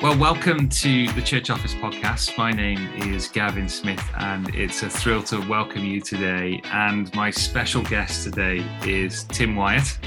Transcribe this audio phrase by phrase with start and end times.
[0.00, 2.38] Well, welcome to the Church Office podcast.
[2.38, 6.62] My name is Gavin Smith, and it's a thrill to welcome you today.
[6.66, 9.98] And my special guest today is Tim Wyatt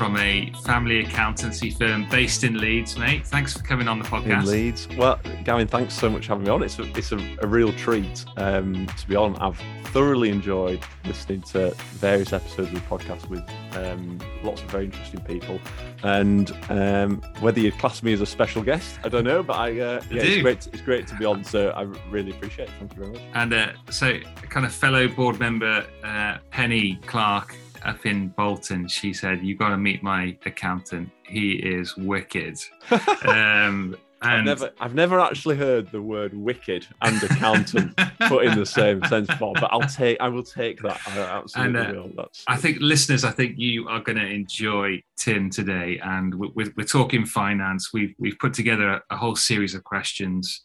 [0.00, 3.26] from a family accountancy firm based in Leeds, mate.
[3.26, 4.44] Thanks for coming on the podcast.
[4.44, 4.88] In Leeds.
[4.96, 6.62] Well, Gavin, thanks so much for having me on.
[6.62, 9.36] It's a, it's a, a real treat um, to be on.
[9.36, 13.46] I've thoroughly enjoyed listening to various episodes of the podcast with
[13.76, 15.60] um, lots of very interesting people.
[16.02, 19.80] And um, whether you class me as a special guest, I don't know, but I,
[19.80, 20.60] uh, yeah, it's great.
[20.62, 21.44] To, it's great to be on.
[21.44, 22.74] So I really appreciate it.
[22.78, 23.22] Thank you very much.
[23.34, 29.12] And uh, so, kind of fellow board member uh, Penny Clark up in Bolton, she
[29.12, 31.10] said, "You got to meet my accountant.
[31.22, 32.58] He is wicked."
[33.26, 37.96] um, and I've never, I've never actually heard the word "wicked" and "accountant"
[38.28, 41.00] put in the same sense before, but I'll take, I will take that.
[41.06, 42.10] I absolutely and, uh, will.
[42.16, 46.70] That's, I think listeners, I think you are going to enjoy Tim today, and we're,
[46.76, 47.94] we're, talking finance.
[47.94, 50.62] We've we've put together a, a whole series of questions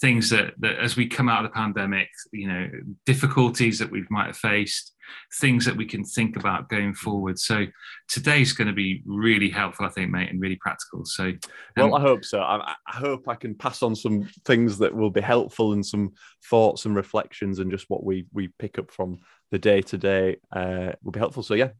[0.00, 2.68] things that, that as we come out of the pandemic, you know,
[3.06, 4.92] difficulties that we might have faced,
[5.40, 7.38] things that we can think about going forward.
[7.38, 7.64] So
[8.08, 11.06] today's going to be really helpful, I think, mate, and really practical.
[11.06, 11.38] So, um,
[11.76, 12.40] well, I hope so.
[12.40, 16.12] I, I, hope I can pass on some things that will be helpful and some
[16.50, 20.36] thoughts and reflections and just what we we pick up from the day to day
[20.54, 21.42] will be helpful.
[21.42, 21.70] So, yeah.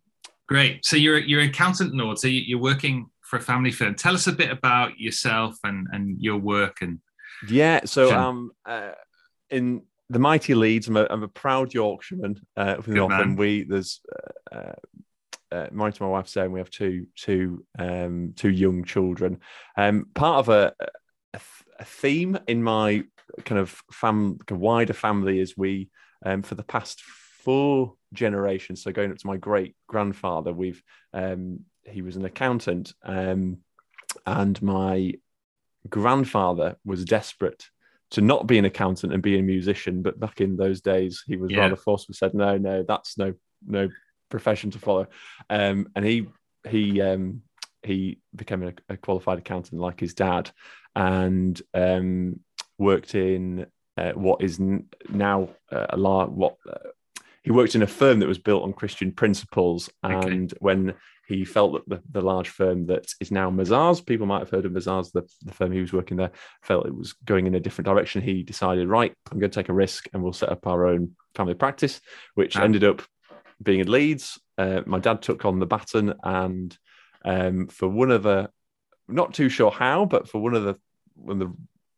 [0.49, 0.85] Great.
[0.85, 2.19] So you're you're an accountant, Lord.
[2.19, 3.97] So you're working for a family firm.
[3.97, 7.01] Tell us a bit about yourself and and your work and
[7.49, 8.93] yeah, so um, uh,
[9.51, 13.39] in the mighty Leeds, I'm a, I'm a proud Yorkshireman uh, from the North, and
[13.39, 14.01] we there's
[14.53, 14.73] uh, uh,
[15.53, 19.41] uh, married to my wife Sarah, and we have two two um, two young children.
[19.77, 20.73] Um, part of a,
[21.35, 21.41] a,
[21.79, 23.05] a theme in my
[23.45, 25.91] kind of fam wider family is we
[26.25, 31.61] um, for the past four generations, so going up to my great grandfather, we've um,
[31.85, 33.59] he was an accountant, um,
[34.25, 35.15] and my
[35.91, 37.69] grandfather was desperate
[38.13, 41.37] to not be an accountant and be a musician, but back in those days, he
[41.37, 41.61] was yeah.
[41.61, 42.15] rather forceful.
[42.15, 43.35] Said, "No, no, that's no
[43.67, 43.89] no
[44.31, 45.07] profession to follow,"
[45.51, 46.29] um, and he
[46.69, 47.43] he um,
[47.83, 50.51] he became a, a, qualified accountant like his dad,
[50.95, 52.41] and um,
[52.79, 53.67] worked in
[53.97, 54.61] uh, what is
[55.09, 56.57] now uh, a lot what.
[56.69, 56.91] Uh,
[57.43, 60.59] he worked in a firm that was built on Christian principles, and okay.
[60.59, 60.95] when
[61.27, 64.65] he felt that the, the large firm that is now Mazars, people might have heard
[64.65, 66.31] of Mazars, the, the firm he was working there,
[66.63, 68.23] felt it was going in a different direction.
[68.23, 71.17] He decided, right, I'm going to take a risk and we'll set up our own
[71.35, 72.01] family practice,
[72.35, 73.03] which ended up
[73.63, 74.41] being in Leeds.
[74.57, 76.77] Uh, my dad took on the baton, and
[77.25, 78.49] um, for one of the,
[79.09, 80.77] not too sure how, but for one of the
[81.15, 81.57] one of the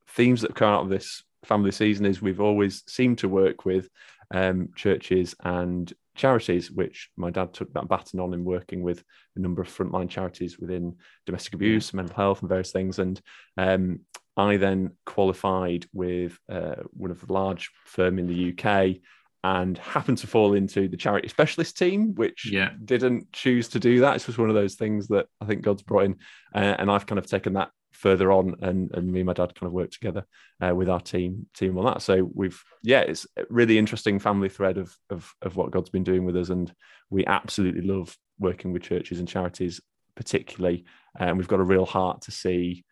[0.09, 3.89] themes that come out of this family season is we've always seemed to work with
[4.33, 9.03] um, churches and charities, which my dad took that baton on in working with
[9.37, 12.99] a number of frontline charities within domestic abuse, mental health, and various things.
[12.99, 13.21] And
[13.57, 14.01] um,
[14.37, 19.01] I then qualified with uh, one of the large firm in the UK
[19.45, 22.71] and happened to fall into the charity specialist team, which yeah.
[22.85, 24.17] didn't choose to do that.
[24.17, 26.17] It's just one of those things that I think God's brought in,
[26.55, 29.55] uh, and I've kind of taken that further on, and, and me and my dad
[29.55, 30.25] kind of worked together
[30.61, 32.03] uh, with our team team on that.
[32.03, 36.05] So we've yeah, it's a really interesting family thread of, of of what God's been
[36.05, 36.73] doing with us, and
[37.11, 39.81] we absolutely love working with churches and charities,
[40.15, 40.85] particularly,
[41.19, 42.85] and we've got a real heart to see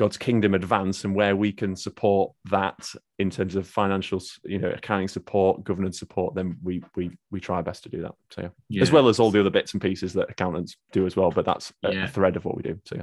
[0.00, 2.88] God's kingdom advance and where we can support that
[3.18, 7.56] in terms of financial, you know, accounting support, governance support, then we we we try
[7.56, 8.14] our best to do that.
[8.30, 8.48] So yeah.
[8.70, 8.82] yeah.
[8.82, 11.30] as well as all the other bits and pieces that accountants do as well.
[11.30, 12.04] But that's a, yeah.
[12.04, 12.80] a thread of what we do.
[12.86, 13.02] So yeah.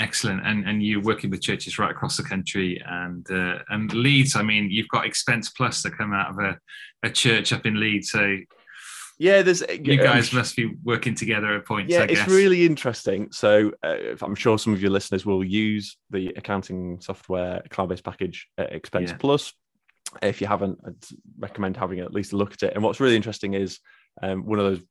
[0.00, 4.36] Excellent, and and you're working with churches right across the country, and uh, and Leeds.
[4.36, 6.58] I mean, you've got Expense Plus to come out of a,
[7.02, 8.12] a church up in Leeds.
[8.12, 8.38] So
[9.18, 11.92] yeah, there's you guys um, must be working together at points.
[11.92, 13.32] Yeah, it's really interesting.
[13.32, 18.46] So uh, I'm sure some of your listeners will use the accounting software cloud-based package
[18.56, 19.16] uh, Expense yeah.
[19.16, 19.52] Plus.
[20.22, 20.94] If you haven't, I'd
[21.38, 22.74] recommend having at least a look at it.
[22.74, 23.80] And what's really interesting is
[24.22, 24.82] um, one of those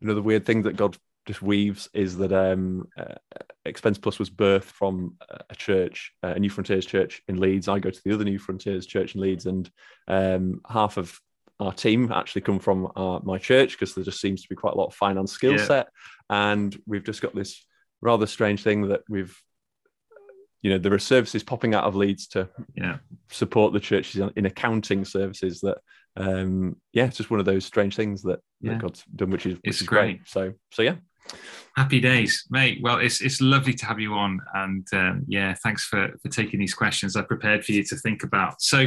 [0.00, 0.96] another weird thing that God
[1.26, 3.14] just weaves is that um, uh,
[3.66, 5.16] Expense Plus was birthed from
[5.50, 7.68] a church, a New Frontiers church in Leeds.
[7.68, 9.70] I go to the other New Frontiers church in Leeds, and
[10.08, 11.18] um, half of
[11.60, 14.74] our team actually come from our, my church because there just seems to be quite
[14.74, 15.64] a lot of finance skill yeah.
[15.64, 15.88] set,
[16.28, 17.64] and we've just got this
[18.00, 19.34] rather strange thing that we've
[20.64, 22.96] you know there are services popping out of Leeds to yeah.
[23.30, 25.78] support the churches in accounting services that
[26.16, 28.72] um yeah it's just one of those strange things that, yeah.
[28.72, 30.18] that God's done which is which it's is great.
[30.18, 30.28] great.
[30.28, 30.96] so so yeah
[31.76, 32.78] Happy days, mate.
[32.82, 36.60] Well, it's it's lovely to have you on, and um, yeah, thanks for for taking
[36.60, 37.16] these questions.
[37.16, 38.62] I prepared for you to think about.
[38.62, 38.86] So,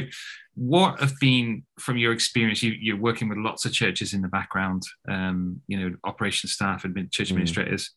[0.55, 2.63] what have been from your experience?
[2.63, 6.85] You, you're working with lots of churches in the background, um, you know, operation staff
[6.85, 7.31] and church mm.
[7.31, 7.91] administrators.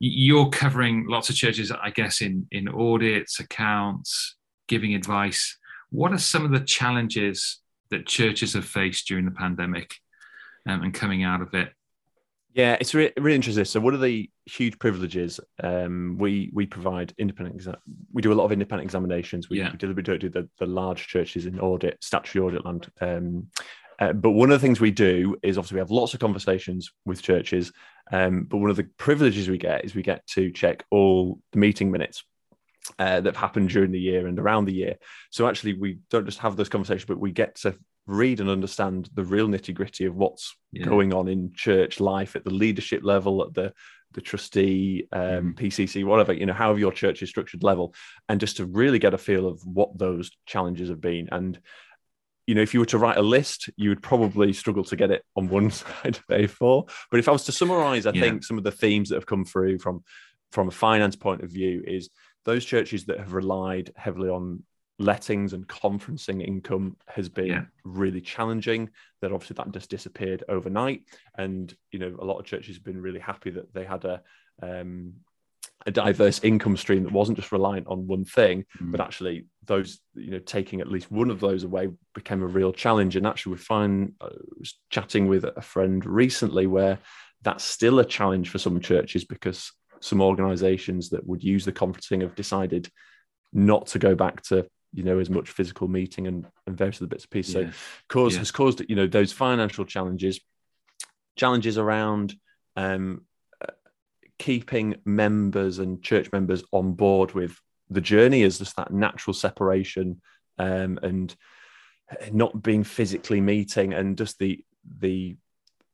[0.00, 4.36] you're covering lots of churches, I guess, in in audits, accounts,
[4.68, 5.56] giving advice.
[5.88, 7.60] What are some of the challenges
[7.90, 9.94] that churches have faced during the pandemic
[10.68, 11.72] um, and coming out of it?
[12.56, 13.66] Yeah, it's really, really interesting.
[13.66, 17.76] So, one of the huge privileges um, we we provide independent exam.
[18.14, 19.50] We do a lot of independent examinations.
[19.50, 19.70] We, yeah.
[19.70, 22.90] we deliberately don't do the, the large churches in audit, statutory audit land.
[22.98, 23.48] Um,
[23.98, 26.90] uh, but one of the things we do is obviously we have lots of conversations
[27.04, 27.72] with churches.
[28.10, 31.58] Um, but one of the privileges we get is we get to check all the
[31.58, 32.24] meeting minutes
[32.98, 34.96] uh, that have happened during the year and around the year.
[35.28, 37.76] So actually, we don't just have those conversations, but we get to
[38.06, 40.84] read and understand the real nitty gritty of what's yeah.
[40.84, 43.72] going on in church life at the leadership level, at the
[44.12, 45.54] the trustee, um, mm.
[45.54, 47.94] PCC, whatever, you know, however your church is structured level,
[48.28, 51.28] and just to really get a feel of what those challenges have been.
[51.30, 51.60] And,
[52.46, 55.10] you know, if you were to write a list, you would probably struggle to get
[55.10, 56.88] it on one side of A4.
[57.10, 58.22] But if I was to summarize, I yeah.
[58.22, 60.02] think some of the themes that have come through from
[60.52, 62.08] from a finance point of view is
[62.44, 64.62] those churches that have relied heavily on
[64.98, 67.62] lettings and conferencing income has been yeah.
[67.84, 68.88] really challenging
[69.20, 71.02] that obviously that just disappeared overnight
[71.36, 74.22] and you know a lot of churches have been really happy that they had a
[74.62, 75.12] um,
[75.84, 78.90] a diverse income stream that wasn't just reliant on one thing mm.
[78.90, 82.72] but actually those you know taking at least one of those away became a real
[82.72, 84.28] challenge and actually we find I
[84.58, 86.98] was chatting with a friend recently where
[87.42, 92.22] that's still a challenge for some churches because some organizations that would use the conferencing
[92.22, 92.88] have decided
[93.52, 94.66] not to go back to
[94.96, 97.54] you know as much physical meeting and, and various other bits of pieces.
[97.54, 97.70] Yeah.
[97.70, 97.76] So
[98.08, 98.38] cause yeah.
[98.40, 100.40] has caused you know those financial challenges,
[101.36, 102.34] challenges around
[102.76, 103.26] um,
[103.60, 103.72] uh,
[104.38, 107.60] keeping members and church members on board with
[107.90, 110.22] the journey is just that natural separation
[110.58, 111.36] um, and
[112.32, 114.64] not being physically meeting and just the
[114.98, 115.36] the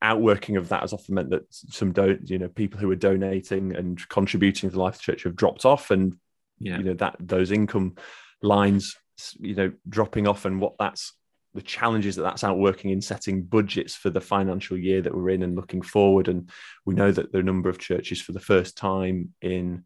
[0.00, 3.74] outworking of that has often meant that some don't you know people who are donating
[3.74, 6.16] and contributing to the life of the church have dropped off and
[6.60, 6.78] yeah.
[6.78, 7.96] you know that those income
[8.42, 8.96] lines
[9.38, 11.14] you know dropping off and what that's
[11.54, 15.42] the challenges that that's outworking in setting budgets for the financial year that we're in
[15.42, 16.50] and looking forward and
[16.86, 19.84] we know that there are a number of churches for the first time in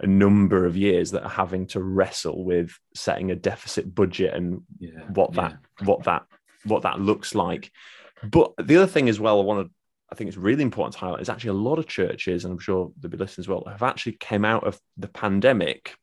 [0.00, 4.60] a number of years that are having to wrestle with setting a deficit budget and
[4.78, 5.86] yeah, what that yeah.
[5.86, 6.24] what that
[6.64, 7.70] what that looks like
[8.22, 9.74] but the other thing as well, I want to,
[10.10, 12.58] I think it's really important to highlight is actually a lot of churches, and I'm
[12.58, 15.94] sure there'll be listeners as well, have actually came out of the pandemic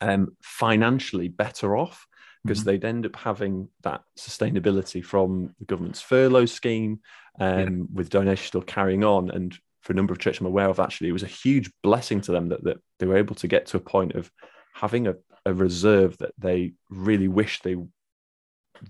[0.00, 2.06] um, financially better off
[2.44, 2.70] because mm-hmm.
[2.70, 7.00] they'd end up having that sustainability from the government's furlough scheme
[7.38, 7.84] um, yeah.
[7.92, 9.30] with donations still carrying on.
[9.30, 12.20] And for a number of churches I'm aware of, actually, it was a huge blessing
[12.22, 14.30] to them that, that they were able to get to a point of
[14.74, 17.76] having a, a reserve that they really wish they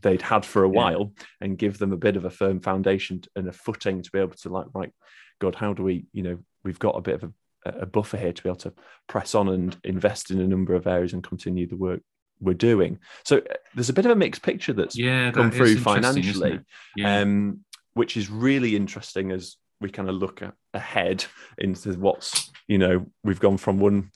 [0.03, 3.49] they'd had for a while and give them a bit of a firm foundation and
[3.49, 4.93] a footing to be able to like right
[5.41, 7.33] god how do we you know we've got a bit of a,
[7.65, 8.73] a buffer here to be able to
[9.07, 12.01] press on and invest in a number of areas and continue the work
[12.41, 15.77] we're doing so uh, there's a bit of a mixed picture that's yeah, come through
[15.77, 16.59] financially
[16.97, 17.21] yeah.
[17.21, 17.61] um,
[17.93, 21.25] which is really interesting as we kind of look at, ahead
[21.59, 24.11] into what's you know we've gone from one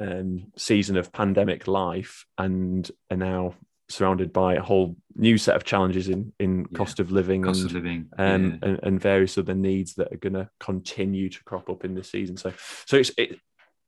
[0.00, 3.54] um, season of pandemic life and are now
[3.88, 6.76] surrounded by a whole new set of challenges in in yeah.
[6.76, 8.68] cost of living cost and, of living um, yeah.
[8.68, 12.10] and, and various other needs that are going to continue to crop up in this
[12.10, 12.36] season.
[12.36, 12.52] So
[12.86, 13.38] so it's it,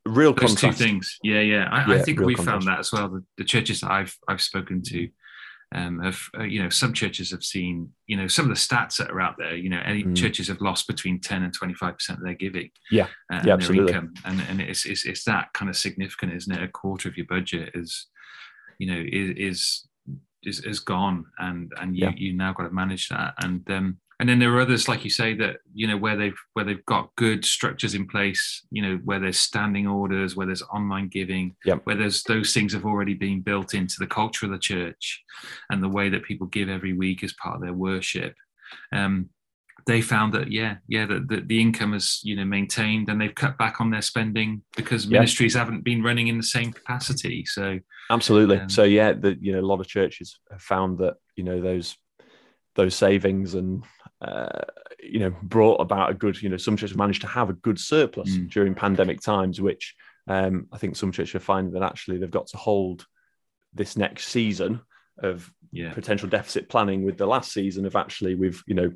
[0.04, 0.78] real Those contrast.
[0.78, 1.18] two things.
[1.22, 1.68] Yeah, yeah.
[1.70, 3.08] I, yeah, I think we found that as well.
[3.08, 5.08] The, the, churches that I've I've spoken to.
[5.74, 8.98] Um, have uh, you know some churches have seen you know some of the stats
[8.98, 10.16] that are out there you know any mm.
[10.16, 13.92] churches have lost between 10 and 25 percent of their giving yeah, uh, yeah absolutely.
[13.92, 17.16] income and, and it's, it's it's that kind of significant isn't it a quarter of
[17.16, 18.06] your budget is
[18.78, 19.85] you know is is,
[20.46, 22.12] is gone and and you yeah.
[22.16, 25.10] you now got to manage that and um and then there are others like you
[25.10, 28.98] say that you know where they've where they've got good structures in place you know
[29.04, 31.74] where there's standing orders where there's online giving yeah.
[31.84, 35.22] where there's those things have already been built into the culture of the church
[35.70, 38.34] and the way that people give every week as part of their worship
[38.92, 39.28] um
[39.86, 43.34] they found that yeah yeah that the, the, income is you know maintained and they've
[43.34, 45.18] cut back on their spending because yeah.
[45.18, 47.78] ministries haven't been running in the same capacity so
[48.10, 51.44] absolutely um, so yeah the you know a lot of churches have found that you
[51.44, 51.96] know those
[52.74, 53.84] those savings and
[54.20, 54.62] uh,
[55.00, 57.78] you know brought about a good you know some churches managed to have a good
[57.78, 58.50] surplus mm.
[58.50, 59.94] during pandemic times which
[60.28, 63.06] um, i think some churches are finding that actually they've got to hold
[63.72, 64.80] this next season
[65.22, 65.92] of yeah.
[65.92, 68.90] potential deficit planning with the last season of actually we've you know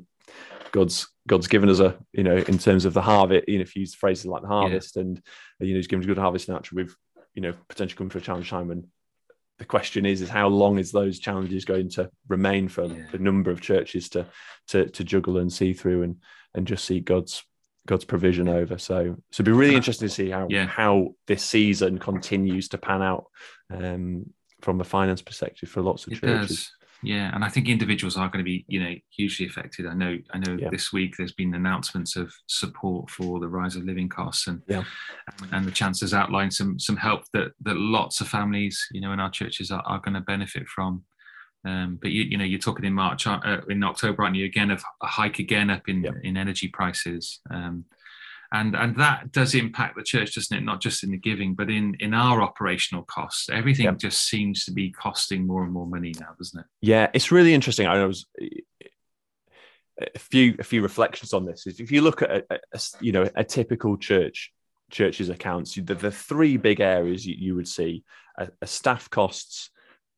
[0.71, 3.47] God's God's given us a you know in terms of the harvest.
[3.47, 5.03] You know, if you use phrases like the harvest, yeah.
[5.03, 5.21] and
[5.59, 6.47] you know He's given us a good harvest.
[6.47, 6.95] And actually, we've
[7.33, 8.71] you know potentially come for a challenge time.
[8.71, 8.87] And
[9.59, 13.05] the question is, is how long is those challenges going to remain for yeah.
[13.13, 14.25] a number of churches to
[14.69, 16.17] to to juggle and see through and
[16.55, 17.43] and just see God's
[17.87, 18.77] God's provision over.
[18.77, 20.65] So, so it'd be really interesting to see how yeah.
[20.65, 23.25] how this season continues to pan out
[23.71, 24.25] um,
[24.61, 26.49] from a finance perspective for lots of it churches.
[26.49, 26.71] Does.
[27.03, 29.87] Yeah, and I think individuals are going to be, you know, hugely affected.
[29.87, 30.57] I know, I know.
[30.59, 30.69] Yeah.
[30.69, 34.83] This week there's been announcements of support for the rise of living costs, and yeah.
[35.51, 39.19] and the chancellor's outlined some some help that that lots of families, you know, in
[39.19, 41.03] our churches are, are going to benefit from.
[41.63, 44.45] Um, but you, you know, you're talking in March, uh, in October, aren't you?
[44.45, 46.11] Again, of a hike again up in yeah.
[46.23, 47.85] in energy prices, um,
[48.51, 50.61] and and that does impact the church, doesn't it?
[50.61, 53.49] Not just in the giving, but in in our operational costs.
[53.49, 53.93] Everything yeah.
[53.93, 56.65] just seems to be costing more and more money now, doesn't it?
[56.81, 57.87] Yeah, it's really interesting.
[57.87, 58.25] I was
[60.15, 61.65] a few a few reflections on this.
[61.65, 64.51] If you look at a, a you know a typical church
[64.91, 68.03] church's accounts, the, the three big areas you, you would see:
[68.37, 69.69] a, a staff costs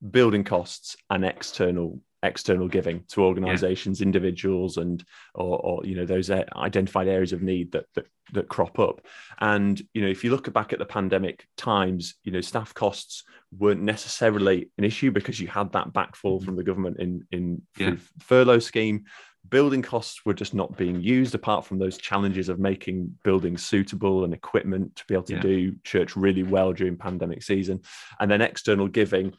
[0.09, 4.05] building costs and external external giving to organizations yeah.
[4.05, 5.03] individuals and
[5.35, 9.01] or, or, you know those identified areas of need that, that that crop up
[9.41, 13.23] and you know if you look back at the pandemic times you know staff costs
[13.57, 16.45] weren't necessarily an issue because you had that backfall mm-hmm.
[16.45, 17.95] from the government in in yeah.
[18.19, 19.03] furlough scheme
[19.49, 24.23] building costs were just not being used apart from those challenges of making buildings suitable
[24.23, 25.41] and equipment to be able to yeah.
[25.41, 27.81] do church really well during pandemic season
[28.19, 29.33] and then external giving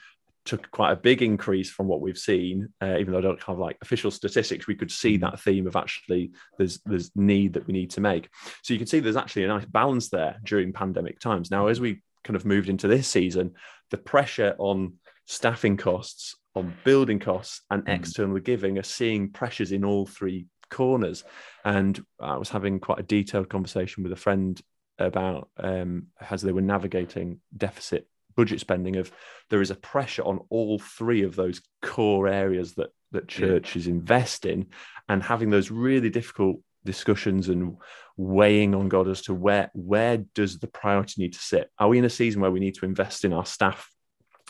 [0.45, 2.69] took quite a big increase from what we've seen.
[2.83, 5.77] Uh, even though I don't have like official statistics, we could see that theme of
[5.77, 8.29] actually there's there's need that we need to make.
[8.63, 11.51] So you can see there's actually a nice balance there during pandemic times.
[11.51, 13.55] Now, as we kind of moved into this season,
[13.91, 14.95] the pressure on
[15.27, 17.95] staffing costs, on building costs, and mm.
[17.95, 21.25] external giving are seeing pressures in all three corners.
[21.65, 24.61] And I was having quite a detailed conversation with a friend
[24.99, 29.13] about um, as they were navigating deficit budget spending of
[29.51, 33.93] there is a pressure on all three of those core areas that that churches yeah.
[33.93, 34.67] invest in
[35.09, 37.77] and having those really difficult discussions and
[38.17, 41.71] weighing on God as to where where does the priority need to sit?
[41.79, 43.91] Are we in a season where we need to invest in our staff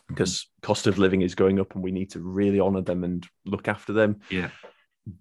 [0.09, 0.67] because mm-hmm.
[0.67, 3.69] cost of living is going up and we need to really honor them and look
[3.69, 4.21] after them?
[4.31, 4.51] Yeah.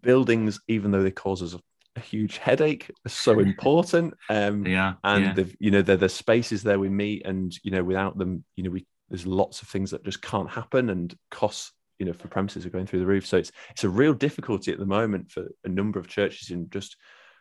[0.01, 1.55] Buildings, even though they cause us
[1.95, 4.13] a huge headache so important.
[4.29, 5.33] Um, yeah, and yeah.
[5.33, 8.63] the you know they're the spaces there we meet, and you know without them, you
[8.63, 12.27] know we there's lots of things that just can't happen, and costs you know for
[12.27, 13.25] premises are going through the roof.
[13.25, 16.69] So it's it's a real difficulty at the moment for a number of churches in
[16.69, 16.97] just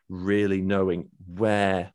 [0.09, 1.92] really knowing where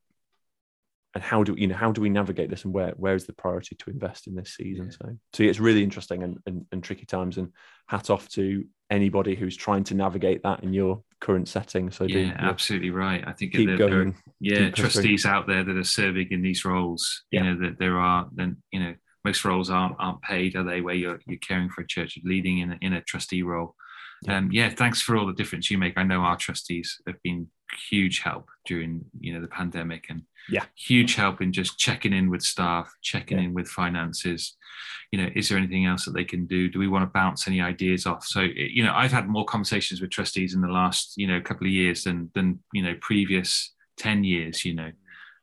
[1.17, 3.33] and how do you know how do we navigate this and where where is the
[3.33, 4.91] priority to invest in this season yeah.
[4.91, 5.17] so.
[5.33, 7.51] So it's really interesting and, and, and tricky times and
[7.87, 12.25] hat off to anybody who's trying to navigate that in your current setting so yeah
[12.25, 13.23] do, absolutely right.
[13.25, 17.41] I think keep going, yeah trustees out there that are serving in these roles you
[17.41, 18.93] know that there are then you know
[19.25, 20.81] most roles aren't aren't paid are they?
[20.81, 23.73] Where you're you're caring for a church leading in a, in a trustee role.
[24.21, 24.37] Yeah.
[24.37, 25.97] um yeah thanks for all the difference you make.
[25.97, 27.47] I know our trustees have been
[27.89, 30.63] huge help during you know the pandemic and yeah.
[30.75, 33.45] huge help in just checking in with staff checking yeah.
[33.45, 34.55] in with finances.
[35.11, 36.69] You know is there anything else that they can do?
[36.69, 38.25] Do we want to bounce any ideas off?
[38.25, 41.67] So you know i've had more conversations with trustees in the last you know couple
[41.67, 44.91] of years than than you know previous 10 years you know.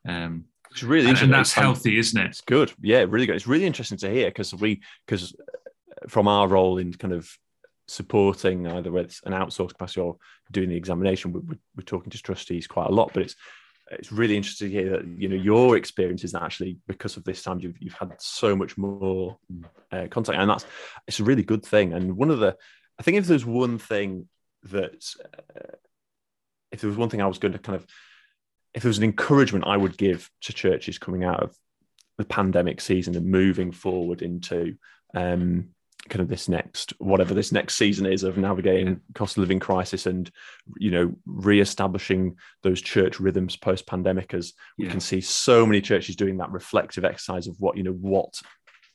[0.09, 2.26] Um it's really and, and that's healthy isn't it?
[2.26, 2.73] It's good.
[2.83, 3.37] Yeah really good.
[3.37, 5.35] It's really interesting to hear because we because
[6.09, 7.31] from our role in kind of
[7.87, 10.17] supporting either with an outsourced capacity or
[10.50, 11.33] doing the examination.
[11.33, 13.37] We're, we're talking to trustees quite a lot but it's
[13.91, 17.43] it's really interesting to hear that you know your experience is actually because of this
[17.43, 19.37] time you've, you've had so much more
[19.93, 20.38] uh, contact.
[20.38, 20.64] And that's
[21.07, 21.93] it's a really good thing.
[21.93, 22.57] And one of the
[22.99, 24.29] i think if there's one thing
[24.64, 25.76] that uh,
[26.73, 27.87] if there was one thing i was going to kind of
[28.73, 31.57] if there was an encouragement i would give to churches coming out of
[32.19, 34.76] the pandemic season and moving forward into
[35.14, 35.69] um,
[36.09, 40.07] kind of this next whatever this next season is of navigating cost of living crisis
[40.07, 40.31] and
[40.77, 44.91] you know re-establishing those church rhythms post pandemic as we yeah.
[44.91, 48.41] can see so many churches doing that reflective exercise of what you know what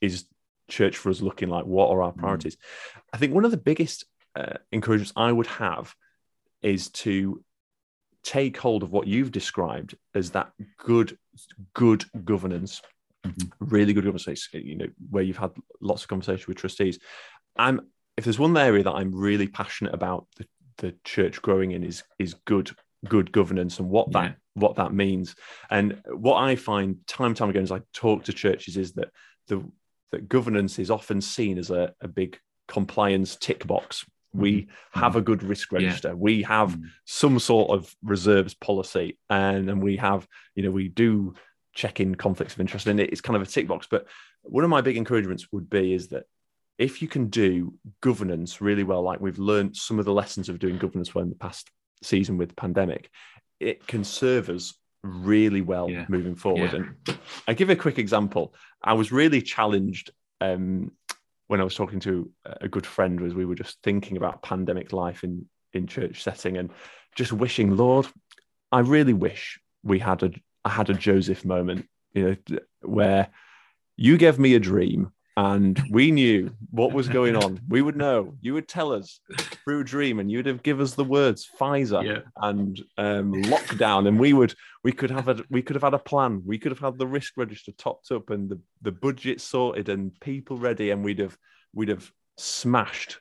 [0.02, 0.26] is
[0.68, 2.18] church for us looking like what are our mm.
[2.18, 3.02] priorities mm.
[3.14, 5.94] i think one of the biggest uh, encouragements i would have
[6.62, 7.44] is to
[8.24, 11.18] take hold of what you've described as that good
[11.74, 12.82] good governance
[13.26, 13.48] Mm-hmm.
[13.60, 17.00] Really good conversation, you know, where you've had lots of conversation with trustees.
[17.58, 17.82] I'm
[18.18, 20.46] if there's one area that I'm really passionate about the,
[20.78, 22.72] the church growing in is is good
[23.08, 24.34] good governance and what that yeah.
[24.54, 25.36] what that means.
[25.70, 29.10] And what I find time and time again as I talk to churches is that
[29.48, 29.64] the
[30.12, 34.06] that governance is often seen as a, a big compliance tick box.
[34.34, 35.00] We mm-hmm.
[35.00, 36.10] have a good risk register.
[36.10, 36.14] Yeah.
[36.16, 36.88] We have mm-hmm.
[37.06, 41.34] some sort of reserves policy, and, and we have, you know, we do
[41.74, 44.08] checking conflicts of interest and it's kind of a tick box but
[44.42, 46.24] one of my big encouragements would be is that
[46.78, 50.60] if you can do governance really well like we've learned some of the lessons of
[50.60, 51.70] doing governance well in the past
[52.02, 53.10] season with the pandemic
[53.60, 54.74] it can serve us
[55.04, 56.06] really well yeah.
[56.10, 56.72] moving forward.
[56.74, 56.80] Yeah.
[57.08, 58.54] And I give a quick example.
[58.84, 60.12] I was really challenged
[60.42, 60.92] um,
[61.48, 64.94] when I was talking to a good friend as we were just thinking about pandemic
[64.94, 66.72] life in in church setting and
[67.16, 68.08] just wishing, Lord,
[68.72, 70.32] I really wish we had a
[70.66, 73.30] I had a Joseph moment, you know, where
[73.96, 77.62] you gave me a dream and we knew what was going on.
[77.70, 78.36] We would know.
[78.42, 79.22] You would tell us
[79.64, 82.22] through a dream, and you'd have give us the words Pfizer yeah.
[82.36, 86.00] and um, lockdown, and we would we could have a we could have had a
[86.00, 86.42] plan.
[86.46, 90.20] We could have had the risk register topped up and the the budget sorted and
[90.20, 91.38] people ready, and we'd have
[91.74, 93.20] we'd have smashed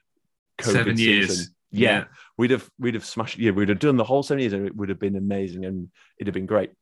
[0.60, 1.50] COVID seven years.
[1.70, 2.04] Yeah, yeah,
[2.36, 3.38] we'd have we'd have smashed.
[3.38, 5.88] Yeah, we'd have done the whole seven years, and it would have been amazing, and
[6.18, 6.72] it'd have been great.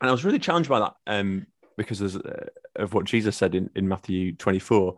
[0.00, 0.94] And I was really challenged by that.
[1.06, 1.46] Um,
[1.78, 4.96] because uh, of what Jesus said in, in Matthew 24,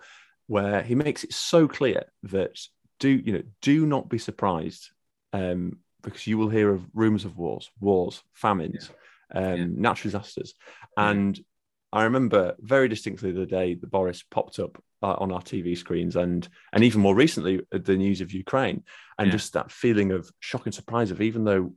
[0.49, 2.59] where he makes it so clear that
[2.99, 4.91] do you know do not be surprised
[5.33, 8.91] um, because you will hear of rumors of wars, wars, famines,
[9.33, 9.53] yeah.
[9.53, 9.67] Um, yeah.
[9.77, 10.55] natural disasters,
[10.97, 11.39] and
[11.93, 16.17] I remember very distinctly the day that Boris popped up uh, on our TV screens,
[16.17, 18.83] and and even more recently uh, the news of Ukraine,
[19.19, 19.33] and yeah.
[19.33, 21.73] just that feeling of shock and surprise of even though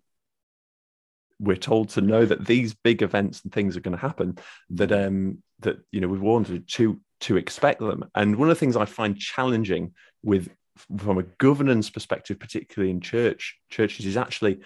[1.43, 4.37] we're told to know that these big events and things are going to happen
[4.69, 8.03] that um that you know we've warned to to expect them.
[8.15, 10.49] And one of the things i find challenging with
[10.97, 14.59] from a governance perspective particularly in church churches is actually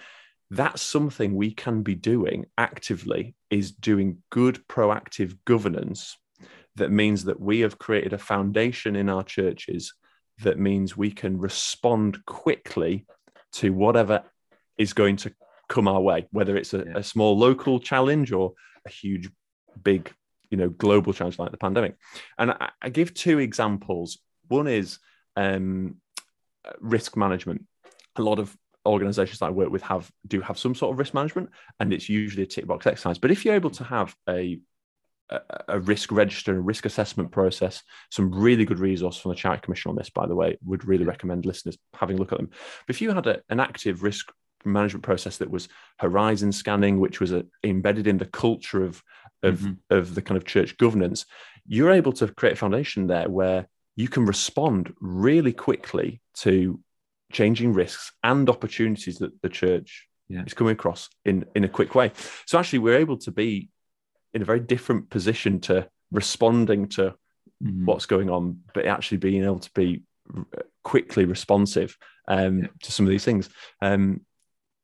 [0.50, 6.16] that's something we can be doing actively is doing good proactive governance
[6.76, 9.92] that means that we have created a foundation in our churches
[10.42, 13.04] that means we can respond quickly
[13.52, 14.22] to whatever
[14.78, 15.32] is going to
[15.68, 16.98] come our way, whether it's a, yeah.
[16.98, 18.54] a small local challenge or
[18.86, 19.30] a huge,
[19.82, 20.12] big,
[20.50, 21.96] you know, global challenge like the pandemic.
[22.38, 24.18] And I, I give two examples.
[24.48, 24.98] One is
[25.36, 25.96] um,
[26.80, 27.64] risk management.
[28.16, 28.56] A lot of
[28.86, 32.08] organizations that I work with have do have some sort of risk management, and it's
[32.08, 33.18] usually a tick box exercise.
[33.18, 34.58] But if you're able to have a
[35.68, 37.82] a, risk register and risk assessment process.
[38.10, 40.56] Some really good resource from the Charity Commission on this, by the way.
[40.64, 42.48] Would really recommend listeners having a look at them.
[42.48, 44.32] But if you had a, an active risk
[44.64, 45.68] management process that was
[45.98, 49.02] horizon scanning, which was a, uh, embedded in the culture of
[49.42, 49.96] of, mm-hmm.
[49.96, 51.24] of the kind of church governance,
[51.66, 56.80] you're able to create a foundation there where you can respond really quickly to
[57.32, 60.42] changing risks and opportunities that the church yeah.
[60.44, 62.12] is coming across in in a quick way.
[62.46, 63.70] So actually, we're able to be
[64.34, 67.14] in a very different position to responding to
[67.62, 67.84] mm-hmm.
[67.84, 70.02] what's going on, but actually being able to be
[70.84, 71.96] quickly responsive
[72.28, 72.68] um, yeah.
[72.82, 73.48] to some of these things.
[73.82, 74.22] Um,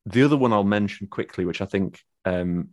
[0.07, 2.71] the other one I'll mention quickly, which I think, um,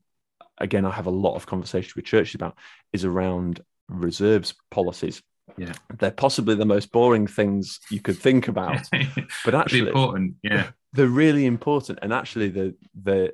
[0.57, 2.57] again, I have a lot of conversations with churches about,
[2.93, 5.21] is around reserves policies.
[5.57, 8.87] Yeah, they're possibly the most boring things you could think about,
[9.45, 10.35] but actually important.
[10.43, 11.99] Yeah, they're really important.
[12.01, 13.33] And actually, the the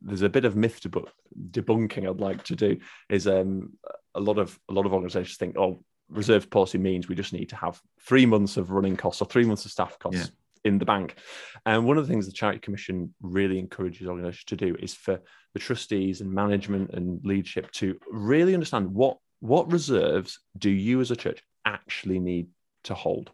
[0.00, 1.08] there's a bit of myth debunk,
[1.50, 2.78] debunking I'd like to do.
[3.10, 3.74] Is um,
[4.14, 7.50] a lot of a lot of organisations think, oh, reserve policy means we just need
[7.50, 10.20] to have three months of running costs or three months of staff costs.
[10.20, 11.16] Yeah in the bank.
[11.66, 15.20] And one of the things the Charity Commission really encourages organisations to do is for
[15.54, 21.10] the trustees and management and leadership to really understand what what reserves do you as
[21.10, 22.48] a church actually need
[22.84, 23.30] to hold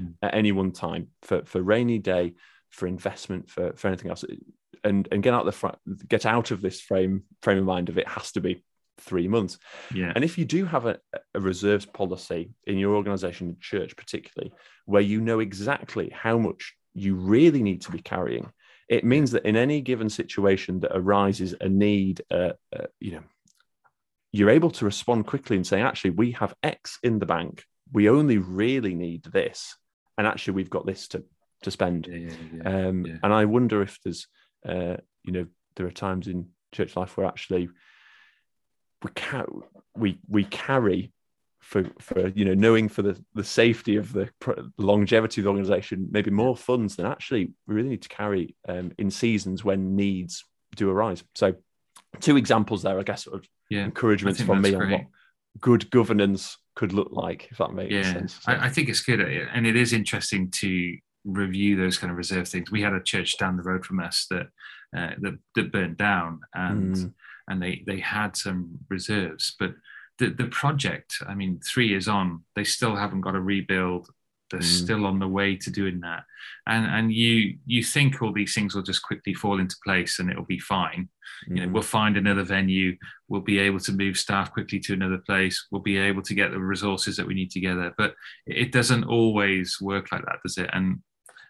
[0.00, 0.14] mm.
[0.22, 2.34] at any one time for for rainy day,
[2.70, 4.24] for investment, for for anything else,
[4.84, 5.76] and and get out the front,
[6.08, 8.62] get out of this frame frame of mind of it has to be
[9.00, 9.58] three months.
[9.94, 10.12] Yeah.
[10.14, 10.98] And if you do have a,
[11.34, 14.52] a reserves policy in your organization, church particularly,
[14.84, 18.50] where you know exactly how much you really need to be carrying,
[18.88, 23.22] it means that in any given situation that arises a need, uh, uh, you know,
[24.32, 27.64] you're able to respond quickly and say, actually, we have X in the bank.
[27.92, 29.76] We only really need this,
[30.16, 31.24] and actually, we've got this to
[31.62, 32.06] to spend.
[32.06, 34.28] Yeah, yeah, um, and I wonder if there's,
[34.66, 37.68] uh, you know, there are times in church life where actually
[39.02, 39.46] we ca-
[39.96, 41.12] we we carry
[41.60, 44.28] for for you know knowing for the the safety of the
[44.78, 48.92] longevity of the organization maybe more funds than actually we really need to carry um,
[48.98, 51.54] in seasons when needs do arise so
[52.20, 54.82] two examples there i guess sort of yeah, encouragements from me great.
[54.82, 55.02] on what
[55.60, 58.52] good governance could look like if that makes yeah, sense so.
[58.52, 62.48] I, I think it's good and it is interesting to review those kind of reserve
[62.48, 64.46] things we had a church down the road from us that
[64.96, 67.12] uh, that, that burned down and mm
[67.50, 69.54] and they they had some reserves.
[69.58, 69.74] But
[70.18, 74.08] the the project, I mean, three years on, they still haven't got a rebuild.
[74.50, 74.82] They're mm.
[74.82, 76.24] still on the way to doing that,
[76.66, 80.30] and and you you think all these things will just quickly fall into place and
[80.30, 81.08] it'll be fine.
[81.48, 81.56] Mm.
[81.56, 81.72] You know, mm.
[81.72, 82.96] we'll find another venue.
[83.28, 85.66] We'll be able to move staff quickly to another place.
[85.70, 87.92] We'll be able to get the resources that we need together.
[87.96, 88.14] But
[88.46, 90.70] it doesn't always work like that, does it?
[90.72, 91.00] And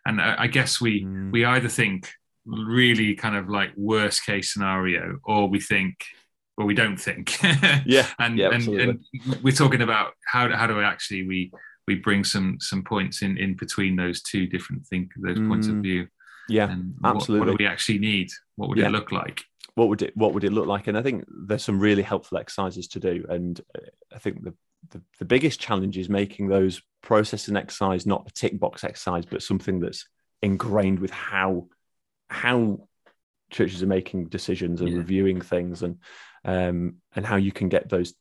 [0.06, 1.30] and I guess we mm.
[1.30, 2.10] we either think
[2.46, 5.94] really kind of like worst case scenario, or we think,
[6.56, 7.42] or we don't think.
[7.86, 9.00] yeah, and, yeah, and, and
[9.42, 11.52] we're talking about how how do we actually we
[11.86, 15.48] we bring some some points in in between those two different think those mm.
[15.48, 15.82] points of mm.
[15.82, 16.08] view.
[16.48, 16.74] Yeah,
[17.04, 17.40] absolutely.
[17.40, 18.30] What, what, do we actually need?
[18.56, 18.86] What would yeah.
[18.86, 19.42] it look like?
[19.74, 20.88] What would it What would it look like?
[20.88, 23.24] And I think there's some really helpful exercises to do.
[23.28, 23.82] And uh,
[24.14, 24.54] I think the
[24.90, 29.42] the, the biggest challenge is making those processing exercise not a tick box exercise, but
[29.42, 30.06] something that's
[30.42, 31.68] ingrained with how
[32.30, 32.88] how
[33.50, 34.98] churches are making decisions and yeah.
[34.98, 35.98] reviewing things and
[36.44, 38.14] um, and how you can get those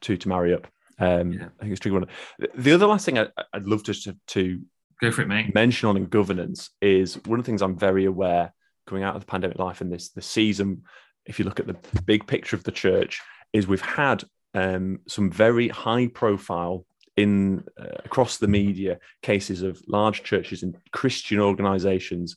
[0.00, 0.68] two to marry up.
[0.98, 1.46] Um, yeah.
[1.58, 2.06] I think it's tricky one.
[2.54, 4.60] The other last thing I, would love to, to
[5.00, 5.54] go for it, mate.
[5.54, 8.52] Mention on in governance is one of the things I'm very aware
[8.86, 10.82] coming out of the pandemic life and this the season.
[11.24, 13.20] If you look at the big picture of the church,
[13.52, 14.22] is we've had
[14.54, 20.76] um, some very high profile in uh, across the media cases of large churches and
[20.92, 22.36] Christian organizations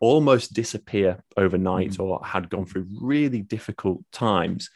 [0.00, 2.00] almost disappear overnight mm.
[2.00, 4.70] or had gone through really difficult times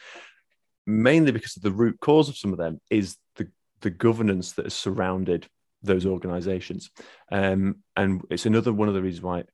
[0.86, 3.48] mainly because of the root cause of some of them is the
[3.80, 5.46] the governance that has surrounded
[5.82, 6.90] those organizations
[7.32, 9.44] um, and it's another one of the reasons why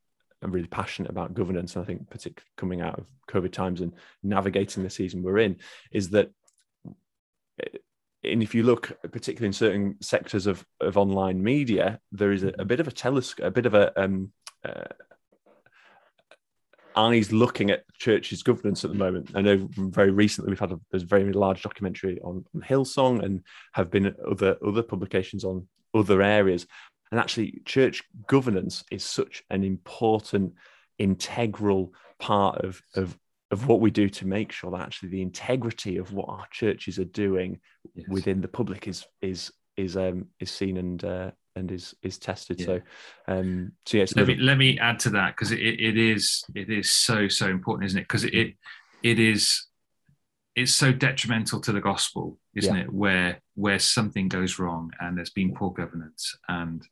[0.43, 3.93] I'm really passionate about governance and I think particularly coming out of COVID times and
[4.23, 5.57] navigating the season we're in
[5.93, 6.31] is that
[8.25, 12.53] and if you look particularly in certain sectors of, of online media, there is a,
[12.59, 14.33] a bit of a telescope, a bit of a um,
[14.65, 14.85] uh,
[16.97, 19.33] eyes looking at church's governance at the moment.
[19.35, 23.43] I know very recently we've had a a very large documentary on, on Hillsong and
[23.73, 26.67] have been other other publications on other areas.
[27.11, 30.55] And actually, church governance is such an important,
[30.99, 33.17] integral part of, of
[33.53, 36.99] of what we do to make sure that actually the integrity of what our churches
[36.99, 37.61] are doing
[37.95, 38.07] yes.
[38.09, 42.61] within the public is is is um is seen and uh, and is is tested.
[42.61, 42.67] Yeah.
[42.67, 42.81] So,
[43.27, 44.07] um, so yeah.
[44.15, 47.49] Let me let me add to that because it, it is it is so so
[47.49, 48.03] important, isn't it?
[48.03, 48.55] Because it
[49.03, 49.67] it is
[50.55, 52.83] it's so detrimental to the gospel, isn't yeah.
[52.83, 52.93] it?
[52.93, 56.87] Where where something goes wrong and there's been poor governance and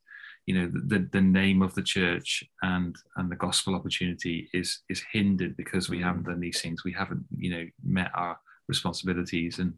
[0.45, 5.03] you know the, the name of the church and and the gospel opportunity is is
[5.11, 9.73] hindered because we haven't done these things we haven't you know met our responsibilities and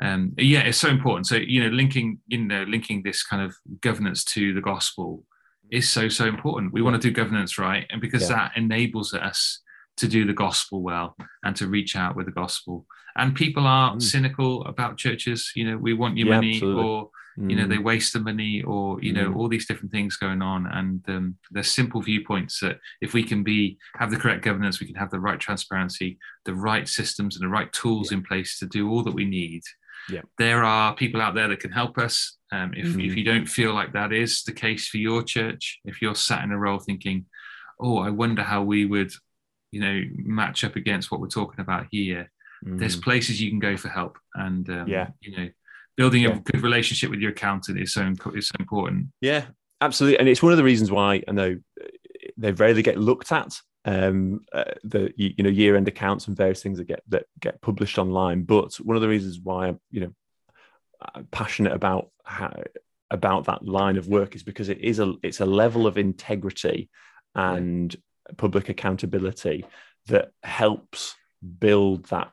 [0.00, 3.54] um yeah it's so important so you know linking you know linking this kind of
[3.80, 5.24] governance to the gospel
[5.70, 8.36] is so so important we want to do governance right and because yeah.
[8.36, 9.60] that enables us
[9.96, 13.94] to do the gospel well and to reach out with the gospel and people are
[13.94, 14.02] mm.
[14.02, 16.84] cynical about churches you know we want your yeah, money absolutely.
[16.84, 17.10] or
[17.46, 17.84] you know they mm.
[17.84, 19.36] waste the money or you know mm.
[19.36, 23.44] all these different things going on and um, there's simple viewpoints that if we can
[23.44, 27.44] be have the correct governance we can have the right transparency the right systems and
[27.44, 28.18] the right tools yeah.
[28.18, 29.62] in place to do all that we need
[30.10, 30.22] yeah.
[30.38, 33.06] there are people out there that can help us um, if, mm.
[33.06, 36.44] if you don't feel like that is the case for your church if you're sat
[36.44, 37.26] in a role thinking
[37.80, 39.12] oh i wonder how we would
[39.70, 42.30] you know match up against what we're talking about here
[42.64, 42.78] mm.
[42.78, 45.48] there's places you can go for help and um, yeah you know
[45.98, 49.08] building a good relationship with your accountant is so is so important.
[49.20, 49.46] Yeah,
[49.82, 51.58] absolutely, and it's one of the reasons why I know
[52.38, 53.60] they rarely get looked at.
[53.90, 57.62] Um, uh, the you know year end accounts and various things that get that get
[57.62, 58.42] published online.
[58.42, 60.12] But one of the reasons why I'm you know
[61.14, 62.52] I'm passionate about how,
[63.10, 66.90] about that line of work is because it is a it's a level of integrity
[67.34, 67.96] and
[68.36, 69.64] public accountability
[70.06, 71.14] that helps
[71.58, 72.30] build that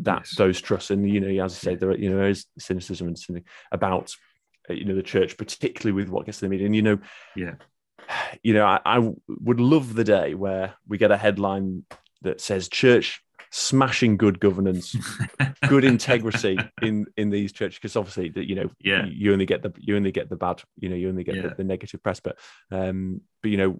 [0.00, 0.34] that yes.
[0.36, 0.90] those trusts.
[0.90, 3.44] And you know, as I say, there are, you know there is cynicism and something
[3.70, 4.14] about
[4.68, 6.66] uh, you know the church, particularly with what gets to the media.
[6.66, 6.98] And you know,
[7.36, 7.54] yeah,
[8.42, 11.84] you know, I, I would love the day where we get a headline
[12.22, 14.94] that says church smashing good governance,
[15.68, 17.78] good integrity in in these churches.
[17.78, 20.88] Because obviously, you know, yeah, you only get the you only get the bad, you
[20.88, 21.42] know, you only get yeah.
[21.42, 22.20] the, the, negative press.
[22.20, 22.38] But
[22.70, 23.78] um, but you know,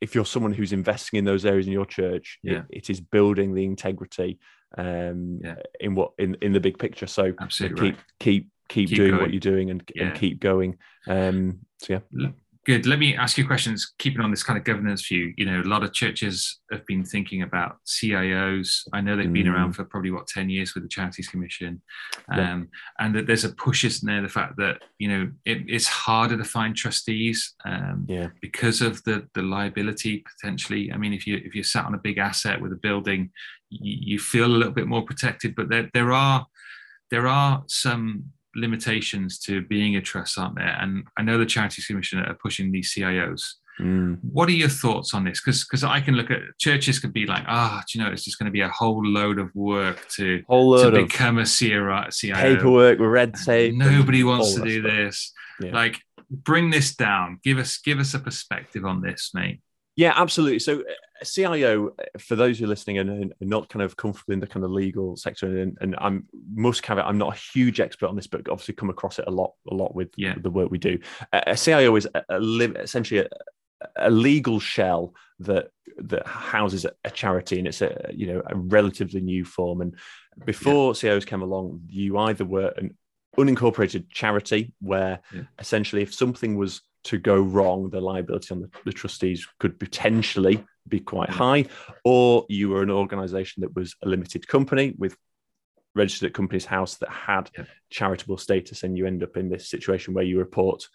[0.00, 2.62] if you're someone who's investing in those areas in your church, yeah.
[2.70, 4.38] it, it is building the integrity
[4.78, 5.56] um, yeah.
[5.80, 7.06] in what in, in the big picture.
[7.06, 8.04] So Absolutely keep right.
[8.20, 9.22] keep keep, keep doing going.
[9.22, 10.04] what you're doing and, yeah.
[10.04, 10.78] and keep going.
[11.06, 12.28] Um, so yeah.
[12.64, 12.86] Good.
[12.86, 13.92] Let me ask you questions.
[13.98, 17.04] Keeping on this kind of governance view, you know, a lot of churches have been
[17.04, 18.86] thinking about CIOs.
[18.92, 19.32] I know they've mm.
[19.32, 21.82] been around for probably what ten years with the Charities Commission,
[22.28, 22.62] um, yeah.
[23.04, 24.22] and that there's a push, isn't there?
[24.22, 29.02] The fact that you know it, it's harder to find trustees, um, yeah, because of
[29.02, 30.92] the the liability potentially.
[30.92, 33.30] I mean, if you if you're sat on a big asset with a building,
[33.70, 35.56] you, you feel a little bit more protected.
[35.56, 36.46] But there there are
[37.10, 40.76] there are some limitations to being a trust, aren't there?
[40.80, 43.54] And I know the Charities Commission are pushing these CIOs.
[43.80, 44.18] Mm.
[44.22, 45.40] What are your thoughts on this?
[45.40, 48.10] Because because I can look at churches could be like, ah, oh, do you know,
[48.10, 51.38] it's just going to be a whole load of work to, whole load to become
[51.38, 52.02] a CIO.
[52.10, 53.74] Paperwork, red tape.
[53.74, 54.92] Nobody wants to do stuff.
[54.92, 55.32] this.
[55.60, 55.74] Yeah.
[55.74, 57.40] Like, bring this down.
[57.42, 59.60] Give us give us a perspective on this, mate.
[59.96, 60.58] Yeah, absolutely.
[60.58, 64.32] So, uh, CIO, uh, for those who are listening and, are not kind of comfortable
[64.32, 67.78] in the kind of legal sector, and, and I'm must caveat, I'm not a huge
[67.80, 70.34] expert on this, but obviously come across it a lot, a lot with yeah.
[70.40, 70.98] the work we do.
[71.32, 72.40] A CIO is a, a
[72.80, 73.28] essentially a,
[73.96, 79.20] a, legal shell that that houses a charity, and it's a you know a relatively
[79.20, 79.82] new form.
[79.82, 79.96] And
[80.46, 81.12] before yeah.
[81.12, 82.96] CIOs came along, you either were an
[83.38, 85.42] unincorporated charity where yeah.
[85.58, 90.64] essentially if something was to go wrong, the liability on the, the trustees could potentially
[90.88, 91.66] be quite high,
[92.04, 95.16] or you were an organization that was a limited company with
[95.94, 97.64] registered at Companies House that had yeah.
[97.90, 100.86] charitable status, and you end up in this situation where you report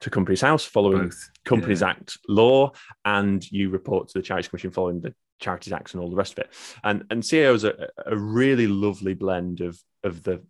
[0.00, 1.30] to Companies House following Both.
[1.44, 1.90] Companies yeah.
[1.90, 2.72] Act law,
[3.04, 6.32] and you report to the Charities Commission following the Charities Act and all the rest
[6.32, 6.50] of it.
[6.82, 10.42] And and is a, a really lovely blend of of the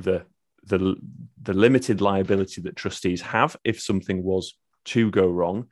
[0.00, 0.24] the
[0.66, 0.96] the
[1.42, 5.66] the limited liability that trustees have if something was to go wrong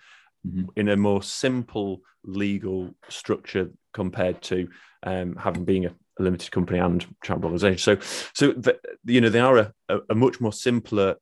[0.46, 0.66] mm-hmm.
[0.76, 4.68] in a more simple legal structure compared to
[5.02, 7.78] um, having being a, a, limited company and charitable organization.
[7.78, 11.16] So, so the, you know they are a, a, much more simpler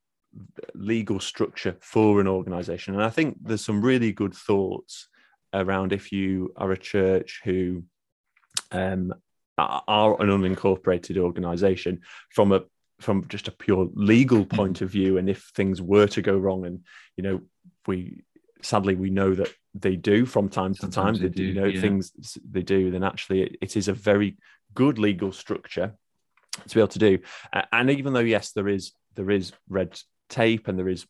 [0.74, 5.08] legal structure for an organization, and I think there's some really good thoughts
[5.54, 7.84] around if you are a church who
[8.70, 9.12] um,
[9.58, 12.62] are an unincorporated organization from a
[13.02, 16.66] from just a pure legal point of view and if things were to go wrong
[16.66, 16.80] and
[17.16, 17.40] you know
[17.86, 18.22] we
[18.62, 21.66] sadly we know that they do from time to time they, they do, you know
[21.66, 21.80] yeah.
[21.80, 22.12] things
[22.50, 24.36] they do then actually it, it is a very
[24.74, 25.94] good legal structure
[26.68, 27.18] to be able to do
[27.72, 31.06] and even though yes there is there is red tape and there is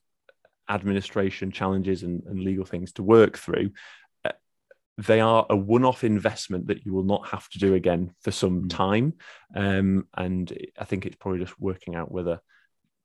[0.69, 3.71] administration challenges and, and legal things to work through
[4.99, 8.65] they are a one-off investment that you will not have to do again for some
[8.65, 8.71] mm.
[8.71, 9.15] time
[9.57, 12.41] um, and i think it's probably just working out whether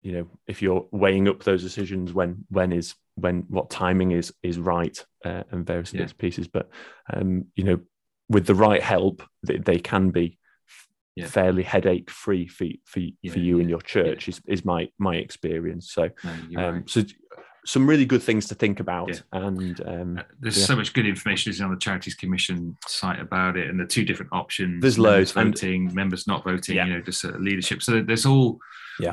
[0.02, 4.34] you know if you're weighing up those decisions when when is when what timing is
[4.43, 6.08] is right uh, and various yeah.
[6.17, 6.69] pieces but
[7.13, 7.80] um, you know
[8.30, 10.38] with the right help they, they can be
[11.15, 11.26] yeah.
[11.26, 15.15] fairly headache free for for, yeah, for you and your church is, is my my
[15.15, 16.89] experience so no, um, right.
[16.89, 17.04] so
[17.68, 19.10] some really good things to think about.
[19.10, 19.20] Yeah.
[19.34, 20.66] And um, uh, there's yeah.
[20.66, 24.06] so much good information is on the Charities Commission site about it, and the two
[24.06, 24.82] different options.
[24.82, 26.78] There's loads voting, and, members not voting.
[26.78, 26.86] Yeah.
[26.86, 27.84] You know, just leadership.
[27.84, 28.60] So there's all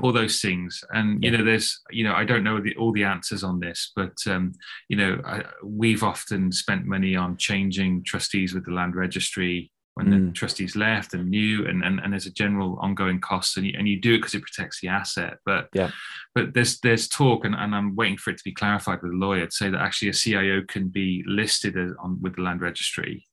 [0.02, 3.04] all those things, and you know, there's you know, I don't know the, all the
[3.04, 4.52] answers on this, but um,
[4.88, 10.08] you know, I, we've often spent money on changing trustees with the land registry when
[10.08, 10.26] mm.
[10.26, 13.74] the trustees left and new and, and, and there's a general ongoing cost and you,
[13.78, 15.38] and you do it because it protects the asset.
[15.46, 15.90] But yeah.
[16.34, 19.16] but there's there's talk and, and i'm waiting for it to be clarified with a
[19.16, 23.26] lawyer to say that actually a cio can be listed on with the land registry.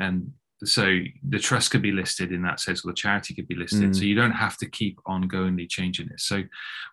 [0.00, 0.32] And
[0.64, 3.90] so the trust could be listed in that sense or the charity could be listed
[3.90, 3.96] mm.
[3.96, 6.42] so you don't have to keep ongoingly changing this so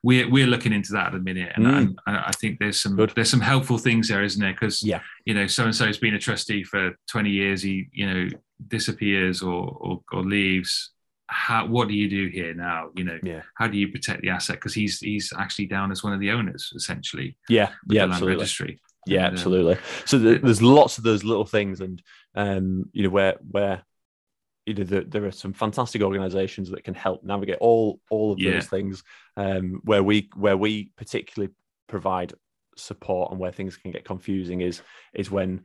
[0.04, 1.96] we're, we're looking into that at a minute and, mm.
[2.06, 3.14] I, I, think there's some Good.
[3.16, 5.98] there's some helpful things there isn't there because yeah you know so and so has
[5.98, 8.30] been a trustee for 20 years he you know
[8.68, 10.92] disappears or, or, or leaves
[11.28, 13.42] how what do you do here now you know yeah.
[13.56, 16.30] how do you protect the asset because he's he's actually down as one of the
[16.30, 18.36] owners essentially yeah yeah absolutely.
[18.36, 22.02] registry yeah and, uh, absolutely so there's lots of those little things and
[22.36, 23.84] um you know where where
[24.66, 28.40] you know the, there are some fantastic organizations that can help navigate all all of
[28.40, 28.54] yeah.
[28.54, 29.04] those things
[29.38, 31.54] um where we where we particularly
[31.88, 32.34] provide
[32.78, 34.82] support and where things can get confusing is
[35.14, 35.62] is when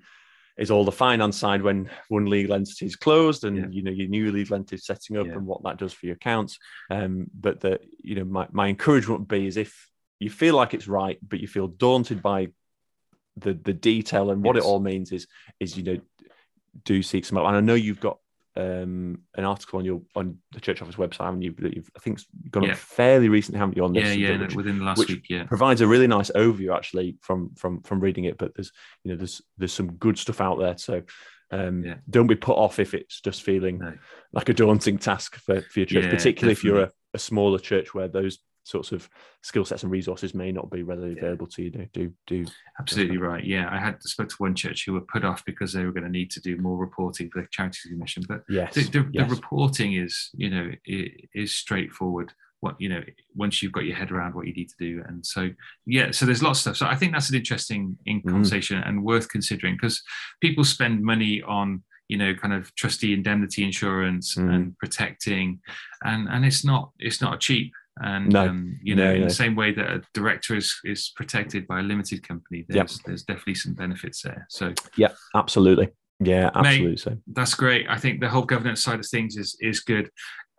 [0.61, 3.67] is all the finance side when one legal entity is closed and yeah.
[3.71, 5.33] you know your new legal entity is setting up yeah.
[5.33, 6.59] and what that does for your accounts.
[6.91, 10.75] Um, but the you know my, my encouragement would be is if you feel like
[10.75, 12.49] it's right, but you feel daunted by
[13.37, 14.65] the the detail and what yes.
[14.65, 15.27] it all means is
[15.61, 15.99] is you know
[16.85, 17.49] do seek some help.
[17.49, 18.19] And I know you've got
[18.57, 21.55] um, an article on your on the church office website, haven't you?
[21.59, 22.75] That you've I think it's gone yeah.
[22.75, 23.85] fairly recently, haven't you?
[23.85, 26.75] On this, yeah, yeah, which, within the last week, yeah, provides a really nice overview
[26.75, 28.39] actually from from from reading it.
[28.39, 28.73] But there's
[29.05, 31.03] you know there's there's some good stuff out there, so
[31.53, 31.97] um, yeah.
[32.09, 33.95] don't be put off if it's just feeling no.
[34.33, 36.61] like a daunting task for, for your church, yeah, particularly definitely.
[36.61, 38.39] if you're a, a smaller church where those
[38.71, 39.09] sorts of
[39.43, 41.23] skill sets and resources may not be readily yeah.
[41.23, 41.71] available to you.
[41.71, 42.47] Do do, do
[42.79, 43.45] absolutely right.
[43.45, 46.05] Yeah, I had spoke to one church who were put off because they were going
[46.05, 48.23] to need to do more reporting for the Charities Commission.
[48.29, 49.29] But yes, the, the, yes.
[49.29, 52.33] the reporting is you know is straightforward.
[52.61, 53.03] What you know
[53.35, 55.51] once you've got your head around what you need to do, and so
[55.87, 56.77] yeah, so there's lots of stuff.
[56.77, 58.31] So I think that's an interesting in mm.
[58.31, 58.89] conversation mm.
[58.89, 60.03] and worth considering because
[60.41, 64.53] people spend money on you know kind of trustee indemnity insurance mm.
[64.53, 65.61] and protecting
[66.03, 68.49] and and it's not it's not cheap and no.
[68.49, 69.27] um, you know, no, in no.
[69.27, 73.05] the same way that a director is is protected by a limited company, there's yep.
[73.07, 74.47] there's definitely some benefits there.
[74.49, 75.89] So yeah, absolutely.
[76.21, 76.91] Yeah, absolutely.
[76.91, 77.87] Mate, so that's great.
[77.89, 80.11] I think the whole governance side of things is is good.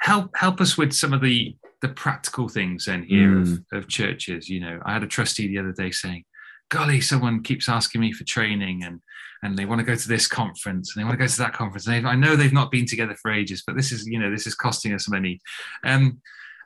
[0.01, 3.41] Help help us with some of the the practical things then here mm.
[3.71, 4.49] of, of churches.
[4.49, 6.23] You know, I had a trustee the other day saying,
[6.69, 9.01] golly, someone keeps asking me for training and
[9.43, 11.53] and they want to go to this conference and they want to go to that
[11.53, 11.87] conference.
[11.87, 14.45] And I know they've not been together for ages, but this is, you know, this
[14.45, 15.39] is costing us money.
[15.83, 16.21] Um,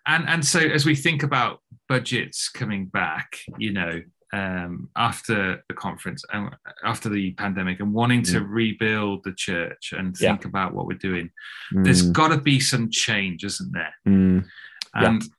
[0.07, 4.01] and and so as we think about budgets coming back, you know,
[4.33, 8.47] um, after the conference and after the pandemic and wanting to mm.
[8.49, 10.47] rebuild the church and think yeah.
[10.47, 11.29] about what we're doing,
[11.73, 11.83] mm.
[11.83, 13.93] there's got to be some change, isn't there?
[14.07, 14.45] Mm.
[14.93, 15.29] And yeah.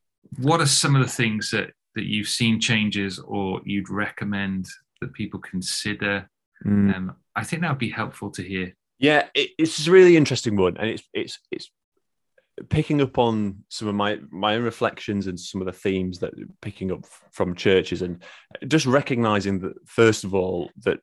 [0.40, 4.66] what are some of the things that that you've seen changes or you'd recommend
[5.00, 6.29] that people consider?
[6.64, 6.94] Mm.
[6.94, 8.74] Um, I think that would be helpful to hear.
[8.98, 11.70] Yeah, it, it's a really interesting one, and it's it's it's
[12.70, 16.32] picking up on some of my my own reflections and some of the themes that
[16.62, 18.22] picking up from churches and
[18.66, 20.98] just recognizing that first of all that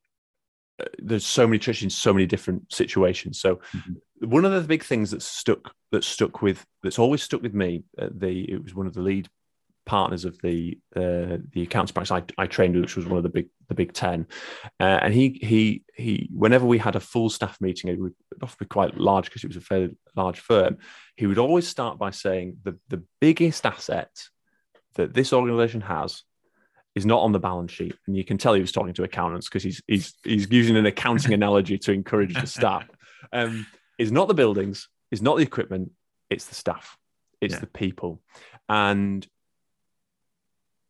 [0.81, 4.29] uh, there's so many churches in so many different situations so mm-hmm.
[4.29, 7.83] one of the big things that stuck that stuck with that's always stuck with me
[7.97, 9.29] the it was one of the lead
[9.85, 13.29] partners of the uh, the accounts practice I, I trained which was one of the
[13.29, 14.27] big the big 10
[14.79, 18.57] uh, and he he he whenever we had a full staff meeting it would often
[18.59, 20.77] be quite large because it was a fairly large firm
[21.15, 24.09] he would always start by saying the the biggest asset
[24.95, 26.23] that this organization has
[26.95, 27.95] is not on the balance sheet.
[28.05, 30.85] And you can tell he was talking to accountants because he's he's he's using an
[30.85, 32.87] accounting analogy to encourage the staff.
[33.31, 33.65] Um,
[33.97, 35.91] is not the buildings is not the equipment
[36.29, 36.97] it's the staff
[37.43, 37.59] it's yeah.
[37.59, 38.21] the people.
[38.69, 39.27] And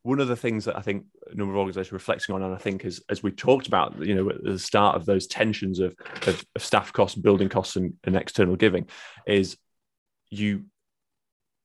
[0.04, 2.54] one of the things that I think a number of organizations are reflecting on, and
[2.54, 5.80] I think as, as we talked about, you know, at the start of those tensions
[5.80, 8.86] of, of, of staff costs, building costs, and, and, external giving,
[9.26, 9.56] is
[10.30, 10.66] you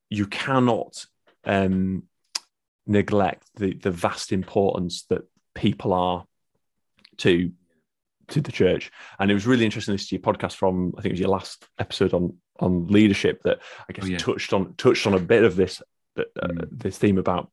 [0.09, 1.05] you cannot
[1.43, 2.03] um,
[2.87, 5.23] neglect the the vast importance that
[5.53, 6.23] people are
[7.17, 7.51] to
[8.29, 8.89] to the church.
[9.19, 11.29] And it was really interesting to to your podcast from I think it was your
[11.29, 14.17] last episode on on leadership that I guess oh, yeah.
[14.17, 15.81] touched on touched on a bit of this
[16.17, 16.67] uh, mm.
[16.71, 17.51] this theme about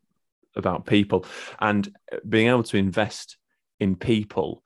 [0.56, 1.26] about people.
[1.60, 1.88] And
[2.28, 3.36] being able to invest
[3.80, 4.62] in people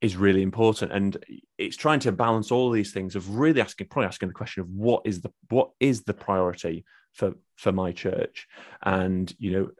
[0.00, 0.92] is really important.
[0.92, 1.16] And
[1.56, 4.68] it's trying to balance all these things of really asking probably asking the question of
[4.68, 6.84] what is the what is the priority
[7.14, 8.46] for for my church?
[8.82, 9.70] And you know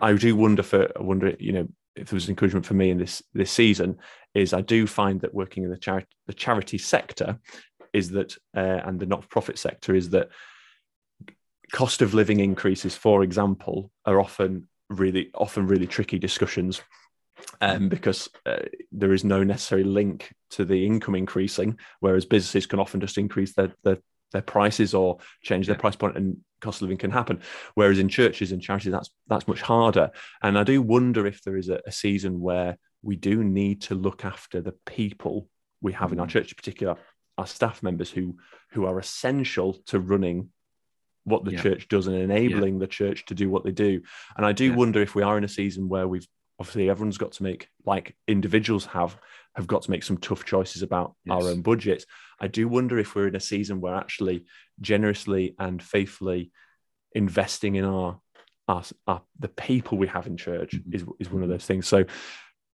[0.00, 2.98] i do wonder for i wonder you know if there was encouragement for me in
[2.98, 3.96] this this season
[4.34, 7.38] is i do find that working in the charity the charity sector
[7.92, 10.28] is that uh, and the not-for-profit sector is that
[11.72, 16.82] cost of living increases, for example, are often really often really tricky discussions
[17.60, 22.78] um, because uh, there is no necessary link to the income increasing, whereas businesses can
[22.78, 23.98] often just increase their their,
[24.32, 27.40] their prices or change their price point and cost of living can happen.
[27.74, 30.10] Whereas in churches and charities, that's that's much harder.
[30.42, 33.94] And I do wonder if there is a, a season where we do need to
[33.94, 35.48] look after the people
[35.80, 36.30] we have in our mm.
[36.30, 36.96] church, in particular
[37.36, 38.36] our staff members who
[38.70, 40.50] who are essential to running
[41.24, 41.62] what the yeah.
[41.62, 42.80] church does and enabling yeah.
[42.80, 44.02] the church to do what they do.
[44.36, 44.74] And I do yeah.
[44.74, 46.26] wonder if we are in a season where we've
[46.60, 49.16] obviously everyone's got to make like individuals have
[49.56, 51.34] have got to make some tough choices about yes.
[51.34, 52.06] our own budgets.
[52.40, 54.44] I do wonder if we're in a season where actually
[54.80, 56.50] generously and faithfully
[57.12, 58.20] investing in our
[58.66, 58.92] us
[59.38, 60.94] the people we have in church mm-hmm.
[60.94, 61.86] is, is one of those things.
[61.86, 62.04] So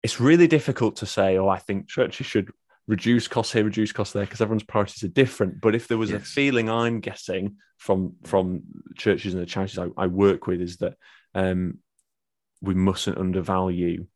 [0.02, 2.50] it's really difficult to say, oh, I think churches should
[2.90, 5.60] reduce costs here, reduce costs there, because everyone's priorities are different.
[5.60, 6.20] But if there was yes.
[6.20, 8.62] a feeling I'm getting from from
[8.96, 10.94] churches and the charities I, I work with, is that
[11.34, 11.78] um,
[12.60, 14.06] we mustn't undervalue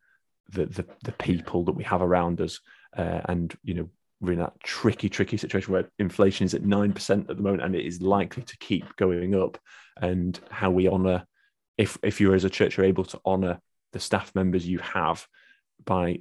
[0.50, 2.60] the, the, the people that we have around us,
[2.96, 3.88] uh, and you know
[4.20, 7.62] we're in that tricky, tricky situation where inflation is at nine percent at the moment,
[7.62, 9.56] and it is likely to keep going up.
[10.02, 11.24] And how we honour,
[11.78, 13.60] if if you as a church are able to honour
[13.92, 15.24] the staff members you have
[15.84, 16.18] by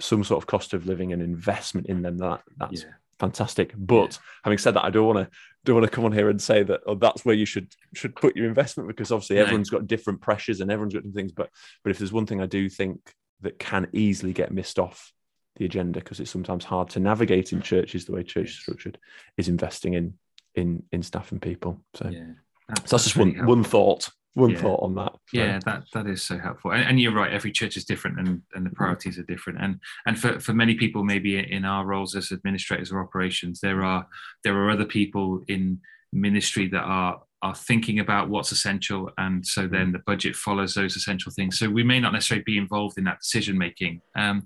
[0.00, 2.90] some sort of cost of living and investment in them, that that's yeah.
[3.18, 3.72] fantastic.
[3.76, 4.18] But yeah.
[4.44, 6.62] having said that, I don't want to don't want to come on here and say
[6.62, 10.20] that oh, that's where you should should put your investment because obviously everyone's got different
[10.20, 11.32] pressures and everyone's got different things.
[11.32, 11.50] But
[11.84, 15.12] but if there's one thing I do think that can easily get missed off
[15.56, 18.98] the agenda because it's sometimes hard to navigate in churches the way church is structured
[19.36, 20.14] is investing in
[20.54, 21.82] in in staff and people.
[21.94, 22.24] So, yeah,
[22.68, 24.60] that's, so that's, just one one thought one yeah.
[24.60, 25.12] thought on that.
[25.12, 25.40] So.
[25.40, 26.72] Yeah, that that is so helpful.
[26.72, 27.32] And, and, you're right.
[27.32, 29.60] Every church is different, and and the priorities are different.
[29.60, 33.82] And and for for many people, maybe in our roles as administrators or operations, there
[33.82, 34.06] are
[34.44, 35.80] there are other people in
[36.12, 39.92] ministry that are are thinking about what's essential, and so then mm.
[39.92, 41.58] the budget follows those essential things.
[41.58, 44.02] So we may not necessarily be involved in that decision making.
[44.14, 44.44] Um,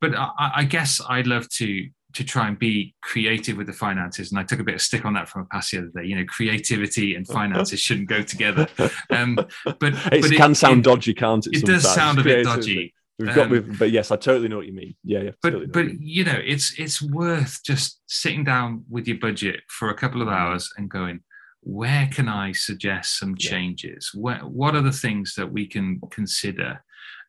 [0.00, 4.30] but I, I guess I'd love to to try and be creative with the finances.
[4.30, 6.04] And I took a bit of stick on that from a pass the other day.
[6.04, 8.68] You know, creativity and finances shouldn't go together.
[9.10, 9.48] Um, but,
[9.80, 11.58] but it can sound it, dodgy, can't it?
[11.58, 12.94] It does sound a bit dodgy.
[13.18, 14.94] We've got, um, but yes, I totally know what you mean.
[15.04, 15.30] Yeah, yeah.
[15.42, 19.94] But but you know, it's it's worth just sitting down with your budget for a
[19.94, 21.20] couple of hours and going,
[21.60, 24.10] where can I suggest some changes?
[24.14, 24.20] Yeah.
[24.20, 26.82] Where, what are the things that we can consider?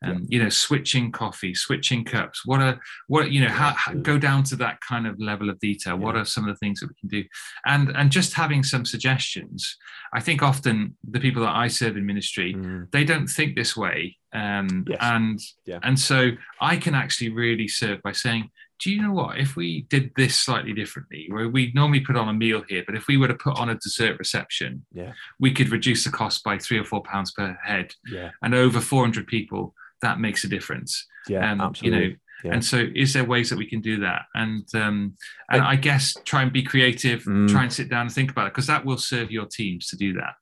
[0.04, 3.94] And um, you know switching coffee switching cups what are what you know how, how,
[3.94, 6.80] go down to that kind of level of detail what are some of the things
[6.80, 7.28] that we can do
[7.66, 9.78] and and just having some suggestions
[10.14, 12.90] i think often the people that i serve in ministry mm.
[12.92, 14.98] they don't think this way um, yes.
[15.02, 15.80] and yeah.
[15.84, 18.50] and so i can actually really serve by saying
[18.84, 19.38] do you know what?
[19.38, 22.96] If we did this slightly differently, where we normally put on a meal here, but
[22.96, 26.44] if we were to put on a dessert reception, yeah, we could reduce the cost
[26.44, 27.94] by three or four pounds per head.
[28.12, 28.32] Yeah.
[28.42, 29.74] And over 400 people,
[30.04, 31.08] that makes a difference.
[31.28, 32.00] Yeah, um, absolutely.
[32.00, 32.54] You know, yeah.
[32.54, 34.24] And so, is there ways that we can do that?
[34.36, 35.16] And um,
[35.50, 37.50] and I, I guess try and be creative, mm.
[37.50, 39.98] try and sit down and think about it, because that will serve your teams to
[39.98, 40.36] do that.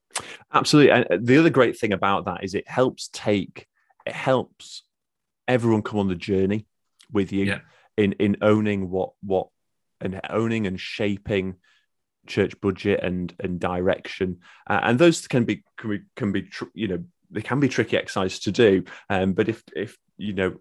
[0.54, 0.92] Absolutely.
[0.92, 3.68] And the other great thing about that is it helps take,
[4.06, 4.84] it helps
[5.48, 6.66] everyone come on the journey
[7.12, 7.46] with you.
[7.46, 7.60] Yeah
[7.98, 9.48] in in owning what what
[10.00, 11.56] and owning and shaping
[12.28, 14.40] church budget and and direction
[14.70, 17.70] uh, and those can be can be can be tr- you know they can be
[17.70, 20.56] tricky exercise to do um, but if if you know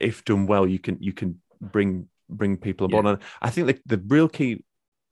[0.00, 3.04] if done well you can you can bring bring people aboard.
[3.04, 3.12] Yeah.
[3.12, 4.64] and i think the, the real key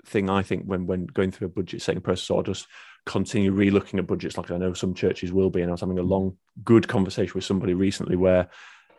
[0.04, 2.66] thing i think when when going through a budget setting process or just
[3.04, 5.98] continue re-looking at budgets like i know some churches will be and i was having
[5.98, 8.48] a long good conversation with somebody recently where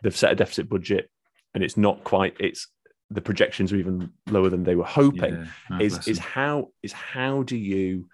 [0.02, 1.10] they've set a deficit budget
[1.54, 2.68] and it's not quite it's
[3.10, 5.48] the projections are even lower than they were hoping.
[5.70, 8.08] Yeah, is is how is how do you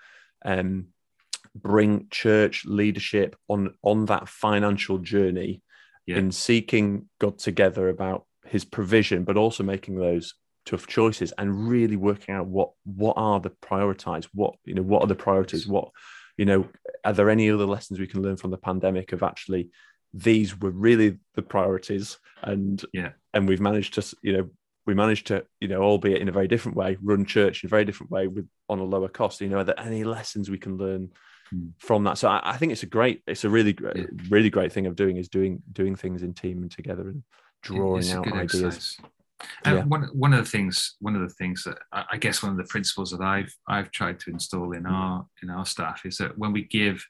[0.44, 0.88] um,
[1.54, 5.62] bring church leadership on on that financial journey
[6.06, 6.16] yeah.
[6.16, 10.34] in seeking God together about his provision but also making those
[10.66, 15.02] tough choices and really working out what what are the prioritized what you know what
[15.02, 15.66] are the priorities?
[15.66, 15.90] What
[16.36, 16.68] you know
[17.04, 19.70] are there any other lessons we can learn from the pandemic of actually
[20.12, 23.10] these were really the priorities and yeah.
[23.32, 24.50] and we've managed to you know
[24.86, 27.70] we managed to you know albeit in a very different way run church in a
[27.70, 29.40] very different way with on a lower cost.
[29.40, 31.10] You know are there any lessons we can learn
[31.52, 31.72] mm.
[31.78, 33.76] from that so I, I, think it's a great it's a really
[34.28, 37.22] really great thing of doing is doing doing things in team and together and
[37.62, 38.96] drawing out ideas exercise.
[39.64, 39.84] and yeah.
[39.84, 42.64] one, one of the things one of the things that I guess one of the
[42.64, 44.90] principles that I've I've tried to install in mm.
[44.92, 47.04] our in our staff is that when we give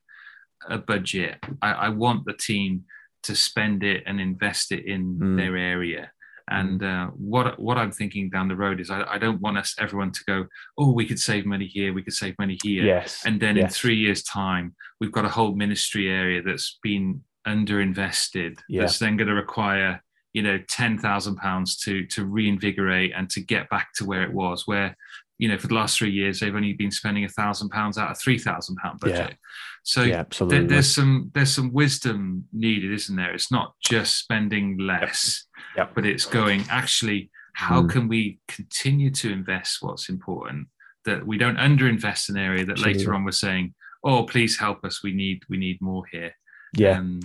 [0.68, 1.38] a budget.
[1.62, 2.84] I, I want the team
[3.24, 5.36] to spend it and invest it in mm.
[5.36, 6.10] their area.
[6.50, 7.08] And mm.
[7.08, 10.12] uh, what what I'm thinking down the road is I, I, don't want us everyone
[10.12, 12.84] to go, oh, we could save money here, we could save money here.
[12.84, 13.22] Yes.
[13.24, 13.64] And then yes.
[13.64, 18.58] in three years' time, we've got a whole ministry area that's been underinvested.
[18.68, 18.82] Yeah.
[18.82, 20.02] That's then going to require,
[20.34, 24.32] you know, ten thousand pounds to to reinvigorate and to get back to where it
[24.32, 24.96] was, where
[25.38, 28.10] you know, for the last three years, they've only been spending a thousand pounds out
[28.10, 29.30] of three thousand pound budget.
[29.30, 29.36] Yeah.
[29.82, 30.66] So yeah, absolutely.
[30.66, 33.34] there's some there's some wisdom needed, isn't there?
[33.34, 35.53] It's not just spending less, yep.
[35.76, 35.92] Yep.
[35.94, 37.30] but it's going actually.
[37.56, 37.90] How mm.
[37.90, 40.66] can we continue to invest what's important?
[41.04, 42.98] That we don't underinvest an area that absolutely.
[42.98, 45.02] later on we're saying, "Oh, please help us.
[45.04, 46.32] We need we need more here."
[46.76, 47.20] Yeah, um,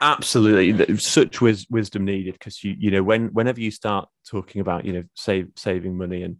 [0.00, 0.96] absolutely.
[0.96, 4.92] Such wis- wisdom needed because you you know when whenever you start talking about you
[4.94, 6.36] know save saving money and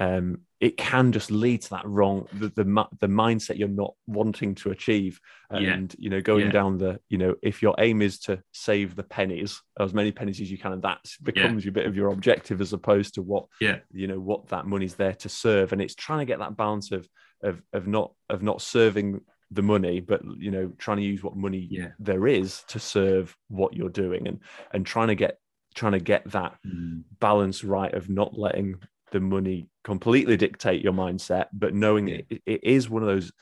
[0.00, 4.54] um, it can just lead to that wrong the, the, the mindset you're not wanting
[4.54, 5.96] to achieve and yeah.
[5.98, 6.52] you know going yeah.
[6.52, 10.40] down the you know if your aim is to save the pennies as many pennies
[10.40, 11.70] as you can and that becomes yeah.
[11.70, 14.94] a bit of your objective as opposed to what yeah you know what that money's
[14.94, 17.06] there to serve and it's trying to get that balance of
[17.42, 21.36] of of not of not serving the money but you know trying to use what
[21.36, 21.88] money yeah.
[21.98, 24.38] there is to serve what you're doing and
[24.72, 25.38] and trying to get
[25.74, 27.02] trying to get that mm.
[27.18, 28.76] balance right of not letting
[29.12, 32.20] the money completely dictate your mindset, but knowing yeah.
[32.28, 33.32] it, it is one of those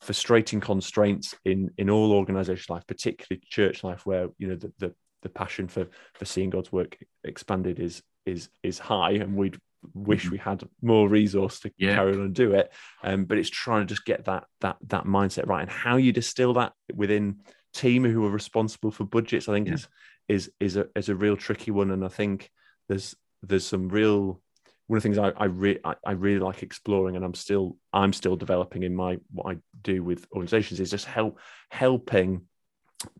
[0.00, 4.94] frustrating constraints in in all organization life, particularly church life, where you know the the,
[5.22, 9.58] the passion for for seeing God's work expanded is is is high, and we'd
[9.94, 10.32] wish mm-hmm.
[10.32, 11.94] we had more resource to yeah.
[11.94, 12.72] carry on and do it.
[13.04, 16.12] Um, but it's trying to just get that that that mindset right, and how you
[16.12, 17.40] distill that within
[17.74, 19.48] team who are responsible for budgets.
[19.48, 19.74] I think yeah.
[19.74, 19.88] is
[20.28, 22.50] is is a is a real tricky one, and I think
[22.88, 24.40] there's there's some real
[24.86, 27.76] one of the things I I, re- I, I really like exploring, and I'm still
[27.92, 31.38] I'm still developing in my what I do with organizations is just help
[31.70, 32.42] helping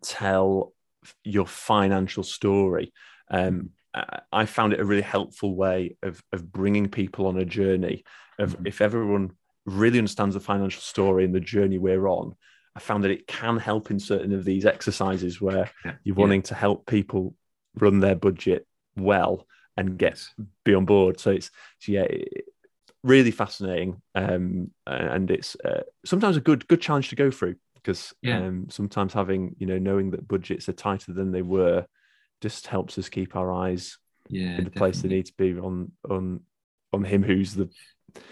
[0.02, 0.72] tell
[1.24, 2.92] your financial story.
[3.30, 3.70] Um,
[4.30, 8.04] I found it a really helpful way of of bringing people on a journey.
[8.38, 8.66] Of mm-hmm.
[8.66, 9.32] if everyone
[9.64, 12.34] really understands the financial story and the journey we're on,
[12.76, 15.94] I found that it can help in certain of these exercises where yeah.
[16.04, 16.48] you're wanting yeah.
[16.48, 17.34] to help people
[17.74, 19.46] run their budget well
[19.76, 20.22] and get
[20.64, 21.20] be on board.
[21.20, 22.06] So it's so yeah,
[23.02, 28.12] really fascinating, um, and it's uh, sometimes a good good challenge to go through because
[28.20, 28.38] yeah.
[28.38, 31.86] um, sometimes having you know knowing that budgets are tighter than they were
[32.42, 33.98] just helps us keep our eyes
[34.28, 34.78] yeah, in the definitely.
[34.78, 36.40] place they need to be on on
[36.92, 37.70] on him who's the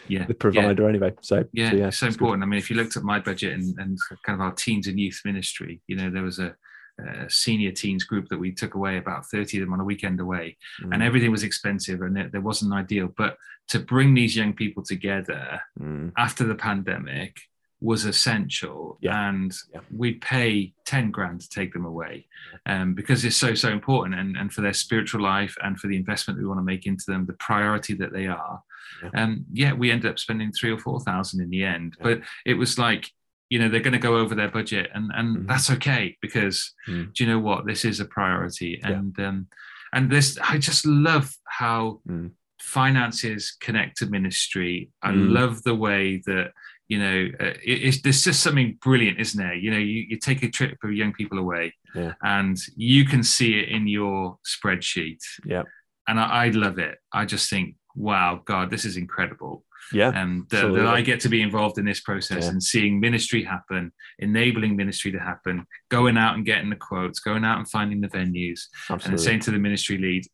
[0.08, 0.88] yeah the provider yeah.
[0.88, 2.46] anyway so yeah, so, yeah so important good.
[2.46, 4.98] i mean if you looked at my budget and, and kind of our teens and
[4.98, 6.54] youth ministry you know there was a
[7.02, 10.20] uh, senior teens group that we took away, about 30 of them on a weekend
[10.20, 10.92] away, mm.
[10.92, 13.12] and everything was expensive and it, there wasn't ideal.
[13.16, 13.36] But
[13.68, 16.12] to bring these young people together mm.
[16.16, 17.38] after the pandemic
[17.80, 19.28] was essential yeah.
[19.28, 19.80] and yeah.
[19.94, 22.26] we'd pay 10 grand to take them away
[22.64, 25.96] um, because it's so so important and, and for their spiritual life and for the
[25.96, 28.62] investment we want to make into them the priority that they are
[29.02, 29.22] yeah.
[29.22, 32.54] um, yeah we ended up spending three or four thousand in the end but it
[32.54, 33.10] was like
[33.48, 35.46] you know they're going to go over their budget and and mm-hmm.
[35.46, 37.12] that's okay because mm.
[37.14, 39.46] do you know what this is a priority and um
[39.92, 42.30] and this i just love how mm.
[42.60, 45.30] finances connect to ministry i mm.
[45.30, 46.52] love the way that
[46.88, 50.18] you know uh, it, it's there's just something brilliant isn't there you know you, you
[50.18, 52.12] take a trip of young people away yeah.
[52.22, 55.62] and you can see it in your spreadsheet yeah
[56.08, 60.52] and I, I love it i just think wow god this is incredible yeah and
[60.54, 62.50] uh, that i get to be involved in this process yeah.
[62.50, 67.44] and seeing ministry happen enabling ministry to happen going out and getting the quotes going
[67.44, 69.10] out and finding the venues Absolutely.
[69.10, 70.24] and saying to the ministry lead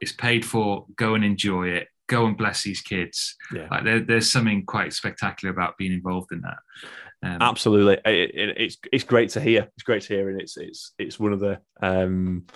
[0.00, 3.68] it's paid for go and enjoy it go and bless these kids yeah.
[3.70, 6.58] like there, there's something quite spectacular about being involved in that
[7.24, 9.68] um, Absolutely, it, it, it's it's great to hear.
[9.76, 12.46] It's great to hear, and it's it's it's one of the um,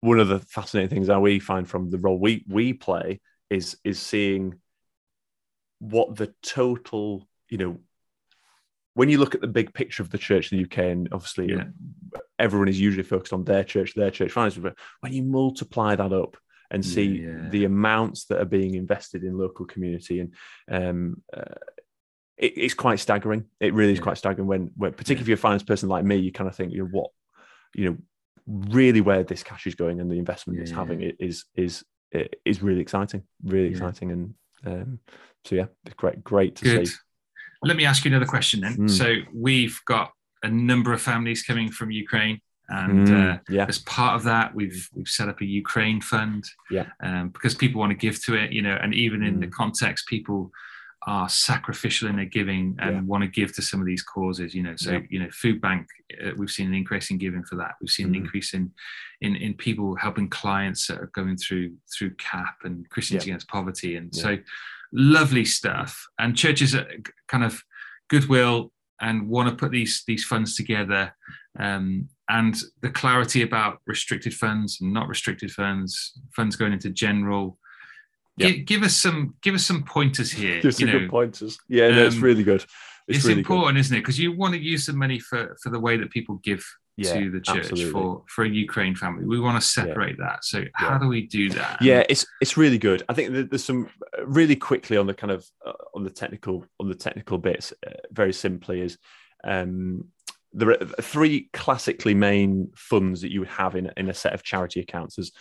[0.00, 3.76] one of the fascinating things that we find from the role we we play is
[3.84, 4.58] is seeing
[5.78, 7.78] what the total, you know,
[8.94, 11.50] when you look at the big picture of the church in the UK, and obviously
[11.50, 11.64] yeah.
[12.38, 16.12] everyone is usually focused on their church, their church finances, but when you multiply that
[16.12, 16.36] up
[16.70, 17.48] and see yeah.
[17.48, 20.34] the amounts that are being invested in local community, and
[20.70, 21.54] um, uh,
[22.36, 23.44] it, it's quite staggering.
[23.60, 24.04] It really is yeah.
[24.04, 26.56] quite staggering when, when particularly if you're a finance person like me, you kind of
[26.56, 27.10] think, you know, what,
[27.74, 27.96] you know,
[28.46, 32.80] really where this cash is going and the investment it's having is is is really
[32.80, 34.34] exciting, really exciting, and
[34.66, 34.98] um,
[35.44, 36.88] so yeah, great, great to Good.
[36.88, 36.94] see.
[37.62, 38.76] Let me ask you another question then.
[38.76, 38.90] Mm.
[38.90, 43.66] So we've got a number of families coming from Ukraine, and mm, uh, yeah.
[43.68, 46.44] as part of that, we've we've set up a Ukraine fund.
[46.70, 49.40] Yeah, um, because people want to give to it, you know, and even in mm.
[49.40, 50.52] the context, people
[51.08, 53.02] are sacrificial in their giving and yeah.
[53.02, 55.00] want to give to some of these causes you know so yeah.
[55.08, 55.86] you know food bank
[56.22, 58.16] uh, we've seen an increase in giving for that we've seen mm-hmm.
[58.16, 58.70] an increase in,
[59.22, 63.32] in in people helping clients that are going through through cap and christians yeah.
[63.32, 64.36] against poverty and so
[64.92, 66.06] lovely stuff.
[66.18, 66.86] And churches are
[67.28, 67.62] kind of
[68.08, 71.14] goodwill and want to put these these funds together.
[71.58, 77.58] Um, and the clarity about restricted funds and not restricted funds, funds going into general.
[78.38, 78.50] Yep.
[78.50, 80.60] Give, give, us some give us some pointers here.
[80.60, 80.98] Give some know.
[81.00, 81.58] good pointers.
[81.68, 82.64] Yeah, no, it's um, really good.
[83.06, 83.80] It's, it's really important, good.
[83.80, 84.00] isn't it?
[84.00, 86.64] Because you want to use the money for for the way that people give
[86.98, 87.92] yeah, to the church absolutely.
[87.92, 89.24] for for a Ukraine family.
[89.24, 90.26] We want to separate yeah.
[90.26, 90.44] that.
[90.44, 91.80] So how do we do that?
[91.80, 93.04] Yeah, it's it's really good.
[93.08, 96.66] I think there's some uh, really quickly on the kind of uh, on the technical
[96.80, 97.72] on the technical bits.
[97.86, 98.98] Uh, very simply is
[99.44, 100.08] um,
[100.52, 104.42] there are three classically main funds that you would have in in a set of
[104.42, 105.14] charity accounts.
[105.14, 105.32] There's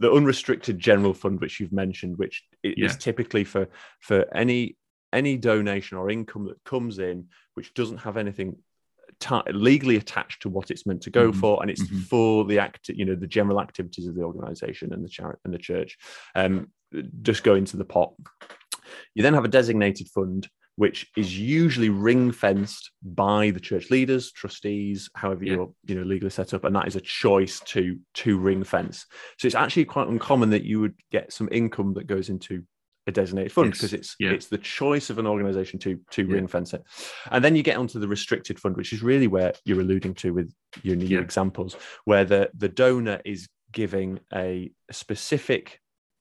[0.00, 3.68] the unrestricted general fund, which you've mentioned, which is typically for
[4.00, 4.76] for any
[5.12, 7.28] any donation or income that comes in
[7.58, 8.56] which doesn't have anything
[9.50, 11.40] legally attached to what it's meant to go mm-hmm.
[11.40, 11.98] for, and it's mm-hmm.
[12.02, 15.52] for the act, you know, the general activities of the organisation and the charity and
[15.52, 15.98] the church.
[16.36, 16.70] Um,
[17.22, 18.12] just go into the pot.
[19.14, 20.48] You then have a designated fund,
[20.78, 25.54] which is usually ring fenced by the church leaders, trustees, however yeah.
[25.54, 29.04] you're you know legally set up, and that is a choice to to ring fence.
[29.38, 32.62] So it's actually quite uncommon that you would get some income that goes into
[33.08, 34.00] a designated fund because yes.
[34.00, 34.30] it's yeah.
[34.30, 36.34] it's the choice of an organization to to yeah.
[36.34, 36.84] ring fence it
[37.30, 40.34] and then you get onto the restricted fund which is really where you're alluding to
[40.34, 40.52] with
[40.82, 41.18] your new yeah.
[41.18, 41.74] examples
[42.04, 45.80] where the the donor is giving a, specific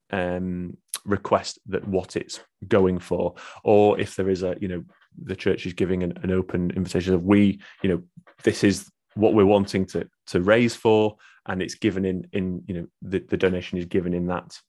[0.09, 0.77] um,
[1.07, 3.33] request that what it's going for
[3.63, 4.83] or if there is a you know
[5.23, 8.03] the church is giving an, an open invitation of we you know
[8.43, 11.15] this is what we're wanting to to raise for
[11.47, 14.59] and it's given in in you know the, the donation is given in that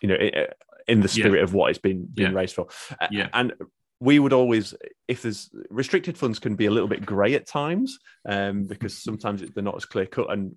[0.00, 0.46] you know
[0.88, 1.42] in the spirit yeah.
[1.42, 2.36] of what it's been being yeah.
[2.36, 2.66] raised for.
[3.10, 3.28] Yeah.
[3.32, 3.52] And
[4.00, 4.74] we would always,
[5.06, 7.98] if there's restricted funds, can be a little bit grey at times
[8.28, 10.32] um, because sometimes they're not as clear cut.
[10.32, 10.56] And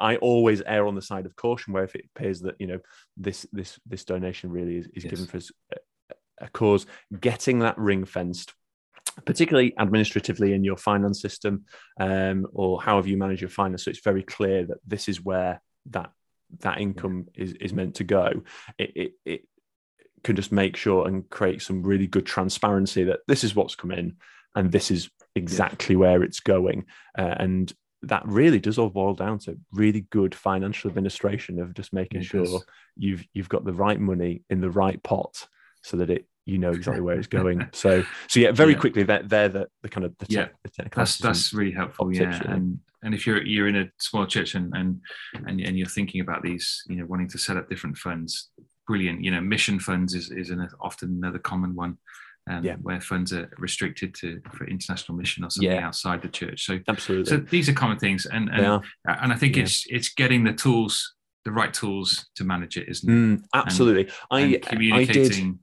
[0.00, 2.78] I always err on the side of caution where if it appears that you know
[3.16, 5.10] this this this donation really is, is yes.
[5.10, 6.86] given for a, a cause,
[7.20, 8.54] getting that ring fenced
[9.24, 11.64] particularly administratively in your finance system
[11.98, 13.84] um, or however you manage your finance.
[13.84, 16.12] So it's very clear that this is where that
[16.60, 18.42] that income is, is meant to go,
[18.78, 19.48] it, it, it
[20.24, 23.90] can just make sure and create some really good transparency that this is what's come
[23.90, 24.16] in
[24.54, 26.86] and this is exactly where it's going.
[27.16, 27.72] Uh, and
[28.02, 32.60] that really does all boil down to really good financial administration of just making sure
[32.96, 35.48] you've you've got the right money in the right pot
[35.82, 37.68] so that it you know exactly where it's going.
[37.74, 38.78] So, so yeah, very yeah.
[38.78, 40.48] quickly, they're, they're the, the kind of the, yeah.
[40.64, 41.00] the technical.
[41.00, 42.12] That's that's really helpful.
[42.12, 45.00] Yeah, tips, and and if you're you're in a small church and and
[45.46, 48.50] and, and you're thinking about these, you know, wanting to set up different funds,
[48.86, 49.22] brilliant.
[49.22, 51.98] You know, mission funds is is an, often another common one.
[52.48, 52.76] Um, yeah.
[52.76, 55.86] where funds are restricted to for international mission or something yeah.
[55.86, 56.64] outside the church.
[56.64, 57.30] So absolutely.
[57.30, 59.64] So these are common things, and and, and I think yeah.
[59.64, 63.12] it's it's getting the tools, the right tools to manage it, isn't it?
[63.12, 64.04] Mm, absolutely.
[64.04, 65.24] And, I and communicating.
[65.24, 65.58] I did.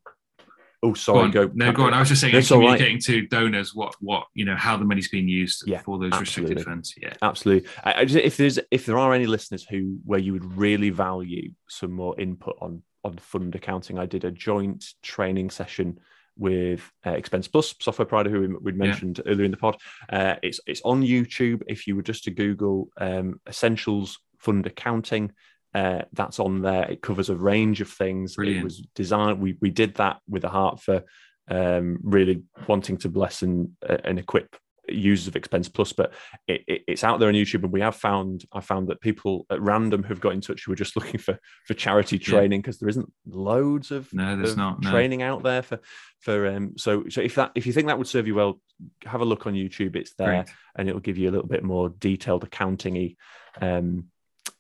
[0.84, 1.32] Oh, sorry.
[1.32, 1.94] Go, go, No, go on.
[1.96, 3.04] I was just saying, communicating right.
[3.04, 6.56] to donors what what you know how the money's being used yeah, for those absolutely.
[6.56, 6.94] restricted funds.
[7.02, 7.68] Yeah, absolutely.
[7.84, 10.92] I, I just, if there's if there are any listeners who where you would really
[10.92, 16.00] value some more input on on fund accounting, I did a joint training session
[16.38, 19.32] with uh, Expense Plus software provider who we, mentioned yeah.
[19.32, 19.78] earlier in the pod.
[20.10, 21.64] Uh, it's it's on YouTube.
[21.68, 25.32] If you were just to Google um, Essentials Fund Accounting,
[25.74, 26.90] uh, that's on there.
[26.90, 28.36] It covers a range of things.
[28.36, 28.62] Brilliant.
[28.62, 29.40] It was designed.
[29.40, 31.04] We we did that with a heart for
[31.48, 34.56] um, really wanting to bless and uh, and equip
[34.90, 36.14] users of Expense Plus, but
[36.48, 39.46] it, it, it's out there on YouTube, and we have found I found that people
[39.50, 42.76] at random who've got in touch who are just looking for for charity training because
[42.76, 42.80] yeah.
[42.82, 44.92] there isn't loads of no, there's of not no.
[44.92, 45.80] training out there for
[46.22, 46.78] for um.
[46.78, 48.60] So so if that if you think that would serve you well,
[49.06, 49.96] have a look on YouTube.
[49.96, 50.56] It's there, Great.
[50.76, 53.16] and it'll give you a little bit more detailed accountingy
[53.62, 54.06] um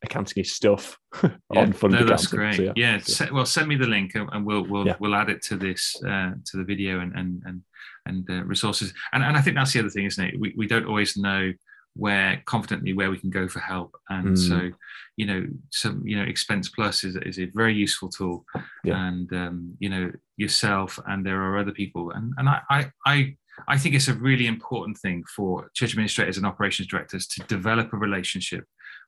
[0.06, 1.32] accounting stuff yeah.
[1.49, 2.56] on fund no, that's great.
[2.56, 3.30] So, yeah, yeah.
[3.32, 4.95] well, send me the link and we'll we'll yeah.
[4.99, 7.62] we'll add it to this uh, to the video and and and
[8.06, 8.93] and uh, resources.
[9.14, 10.39] And and I think that's the other thing, isn't it?
[10.39, 11.51] We we don't always know
[11.95, 14.38] where confidently where we can go for help and mm.
[14.38, 14.70] so
[15.16, 18.45] you know some you know expense plus is, is a very useful tool
[18.84, 19.08] yeah.
[19.08, 23.36] and um, you know yourself and there are other people and and I, I i
[23.70, 27.93] i think it's a really important thing for church administrators and operations directors to develop
[27.93, 28.66] a relationship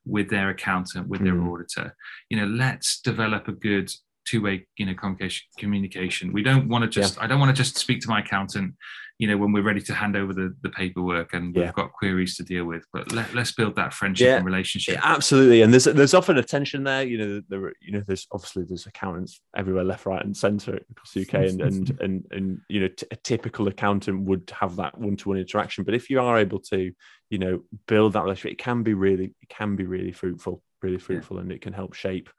[0.08, 1.52] with their accountant, with their mm.
[1.52, 1.96] auditor.
[2.30, 3.92] You know, let's develop a good
[4.28, 5.48] two-way, you know, communication.
[5.58, 6.34] Communication.
[6.34, 7.18] We don't want to just.
[7.18, 7.24] Yeah.
[7.24, 8.76] I don't want to just speak to my accountant.
[9.20, 11.64] You know, when we're ready to hand over the, the paperwork and yeah.
[11.64, 12.86] we've got queries to deal with.
[12.94, 14.36] But let, us build that friendship yeah.
[14.36, 15.00] and relationship.
[15.04, 15.64] absolutely.
[15.64, 17.04] And there's there's often a tension there.
[17.04, 21.14] You know, there you know there's obviously there's accountants everywhere, left, right, and centre across
[21.14, 24.96] the UK, and and and and you know, t- a typical accountant would have that
[24.98, 25.84] one-to-one interaction.
[25.84, 26.92] But if you are able to
[27.30, 30.98] you know build that relationship it can be really it can be really fruitful really
[30.98, 31.42] fruitful yeah.
[31.42, 32.30] and it can help shape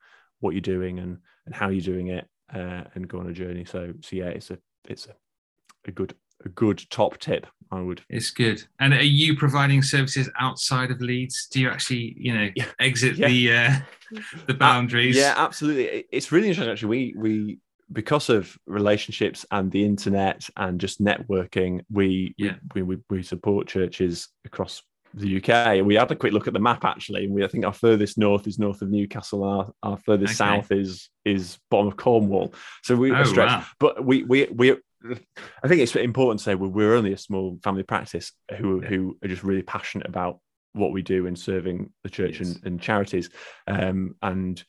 [0.41, 1.19] what you're doing and
[1.49, 3.65] and how you're doing it uh, and go on a journey.
[3.65, 5.15] So so yeah it's a it's a,
[5.87, 8.03] a good a good top tip i would.
[8.09, 8.63] It's good.
[8.81, 11.49] And are you providing services outside of leeds?
[11.51, 12.67] Do you actually you know yeah.
[12.79, 13.29] exit yeah.
[13.29, 15.17] the uh, the boundaries?
[15.17, 16.05] uh, yeah absolutely.
[16.13, 16.89] It's really interesting actually.
[16.89, 17.59] We we
[17.91, 22.57] because of relationships and the internet and just networking, we yeah.
[22.75, 24.83] we, we, we support churches across
[25.15, 25.85] the UK.
[25.85, 28.19] We had a quick look at the map actually, and we I think our furthest
[28.19, 30.57] north is north of Newcastle, our, our furthest okay.
[30.57, 32.55] south is is bottom of Cornwall.
[32.83, 33.67] So we oh, stretch, wow.
[33.79, 34.77] but we we we.
[35.63, 38.89] I think it's important to say we're, we're only a small family practice who yeah.
[38.89, 40.41] who are just really passionate about
[40.73, 42.49] what we do in serving the church yes.
[42.49, 43.31] and, and, charities,
[43.67, 44.63] um, and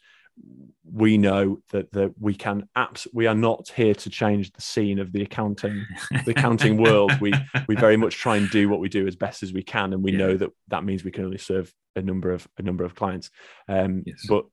[0.92, 5.00] we know that that we can apps we are not here to change the scene
[5.00, 5.86] of the accounting
[6.26, 7.32] the accounting world we
[7.68, 10.04] we very much try and do what we do as best as we can and
[10.04, 10.18] we yeah.
[10.18, 13.30] know that that means we can only serve a number of a number of clients
[13.68, 14.26] um, yes.
[14.28, 14.46] but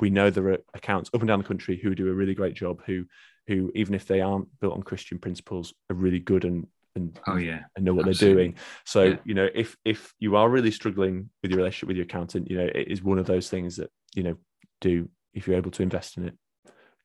[0.00, 2.54] we know there are accounts up and down the country who do a really great
[2.54, 3.04] job who
[3.46, 6.66] who even if they aren't built on christian principles are really good and
[6.96, 8.34] and oh yeah and know what Absolutely.
[8.34, 9.16] they're doing so yeah.
[9.24, 12.56] you know if if you are really struggling with your relationship with your accountant you
[12.56, 14.34] know it is one of those things that you know
[14.80, 15.08] do
[15.38, 16.34] if you're able to invest in it,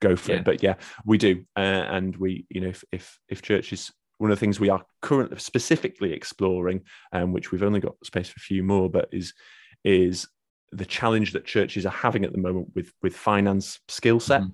[0.02, 0.40] go for yeah.
[0.40, 0.46] it.
[0.46, 0.76] But yeah,
[1.06, 4.60] we do, uh, and we, you know, if if if churches, one of the things
[4.60, 6.82] we are currently specifically exploring,
[7.12, 9.34] um, which we've only got space for a few more, but is
[9.84, 10.28] is
[10.72, 14.42] the challenge that churches are having at the moment with with finance skill set.
[14.42, 14.50] Mm-hmm.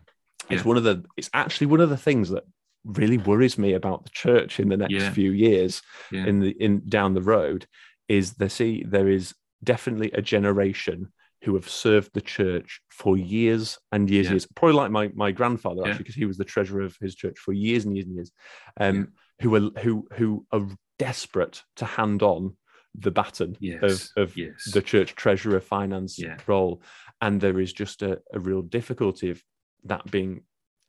[0.50, 0.56] Yeah.
[0.58, 1.04] It's one of the.
[1.18, 2.44] It's actually one of the things that
[2.86, 5.12] really worries me about the church in the next yeah.
[5.12, 6.26] few years yeah.
[6.26, 7.68] in the in down the road
[8.08, 11.12] is they see there is definitely a generation
[11.44, 14.30] who have served the church for years and years yeah.
[14.30, 14.48] and years.
[14.56, 17.54] Probably like my my grandfather actually, because he was the treasurer of his church for
[17.54, 18.32] years and years and years.
[18.80, 19.04] Um, yeah.
[19.42, 20.68] who are who who are
[20.98, 22.56] desperate to hand on
[22.96, 24.12] the baton yes.
[24.18, 24.72] of, of yes.
[24.74, 26.38] the church treasurer finance yeah.
[26.48, 26.82] role,
[27.22, 29.42] and there is just a, a real difficulty of
[29.86, 30.42] that being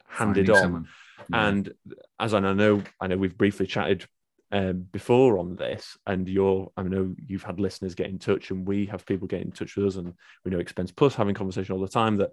[0.09, 0.89] handed Finding on.
[1.33, 1.73] And
[2.19, 4.07] as I know, I know we've briefly chatted
[4.53, 8.67] um, before on this, and you're, I know you've had listeners get in touch, and
[8.67, 10.13] we have people get in touch with us, and
[10.45, 12.33] we know Expense Plus having conversation all the time that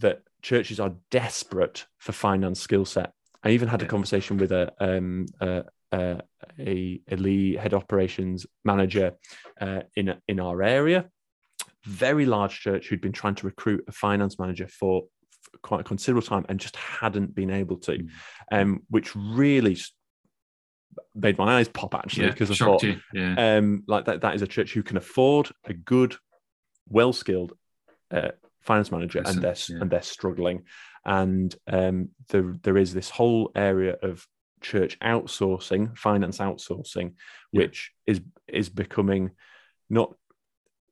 [0.00, 3.12] that churches are desperate for finance skill set.
[3.42, 9.12] I even had a conversation with a um, a, a, a Lee head operations manager
[9.60, 11.08] uh, in in our area,
[11.84, 15.04] very large church who'd been trying to recruit a finance manager for
[15.62, 18.08] quite a considerable time and just hadn't been able to, mm.
[18.52, 19.76] um, which really
[21.14, 23.56] made my eyes pop actually because yeah, I thought, yeah.
[23.56, 26.16] um, like that that is a church who can afford a good,
[26.88, 27.52] well skilled
[28.10, 28.30] uh,
[28.60, 29.82] finance manager, Listen, and they're yeah.
[29.82, 30.64] and they're struggling,
[31.04, 34.26] and um, there there is this whole area of
[34.60, 37.14] church outsourcing, finance outsourcing,
[37.50, 39.30] which is is becoming
[39.90, 40.14] not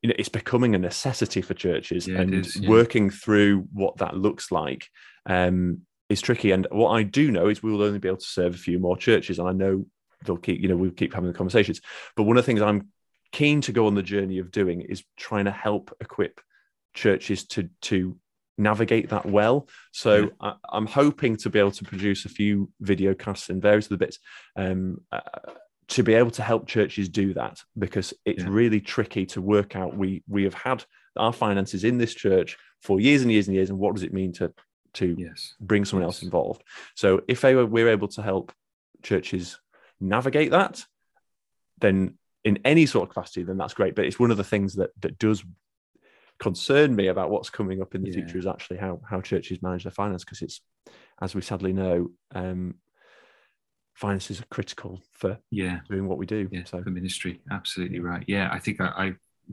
[0.03, 2.69] you know it's becoming a necessity for churches yeah, and is, yeah.
[2.69, 4.89] working through what that looks like
[5.27, 8.25] um, is tricky and what i do know is we will only be able to
[8.25, 9.85] serve a few more churches and i know
[10.25, 11.81] they'll keep you know we'll keep having the conversations
[12.17, 12.89] but one of the things i'm
[13.33, 16.41] keen to go on the journey of doing is trying to help equip
[16.95, 18.17] churches to to
[18.59, 20.53] navigate that well so yeah.
[20.71, 23.99] I, am hoping to be able to produce a few video casts and various other
[23.99, 24.19] bits
[24.57, 25.21] um, uh,
[25.89, 28.49] to be able to help churches do that because it's yeah.
[28.49, 30.85] really tricky to work out we we have had
[31.17, 34.13] our finances in this church for years and years and years and what does it
[34.13, 34.53] mean to
[34.95, 35.55] to yes.
[35.61, 36.17] bring someone yes.
[36.17, 36.63] else involved
[36.95, 38.53] so if they were, we're able to help
[39.03, 39.59] churches
[40.01, 40.85] navigate that
[41.81, 44.75] then in any sort of capacity then that's great but it's one of the things
[44.75, 45.45] that that does
[46.39, 48.17] concern me about what's coming up in the yeah.
[48.17, 50.61] future is actually how how churches manage their finance because it's
[51.21, 52.75] as we sadly know um,
[53.97, 56.49] finances are critical for yeah doing what we do.
[56.53, 58.23] Yeah, so for ministry, absolutely right.
[58.29, 59.05] Yeah, I think I, I,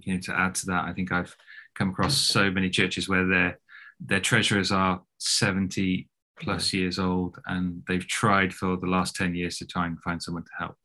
[0.01, 1.35] you know to add to that, I think I've
[1.75, 3.59] come across so many churches where their
[3.99, 9.57] their treasurers are seventy plus years old, and they've tried for the last ten years
[9.57, 10.75] to try and find someone to help.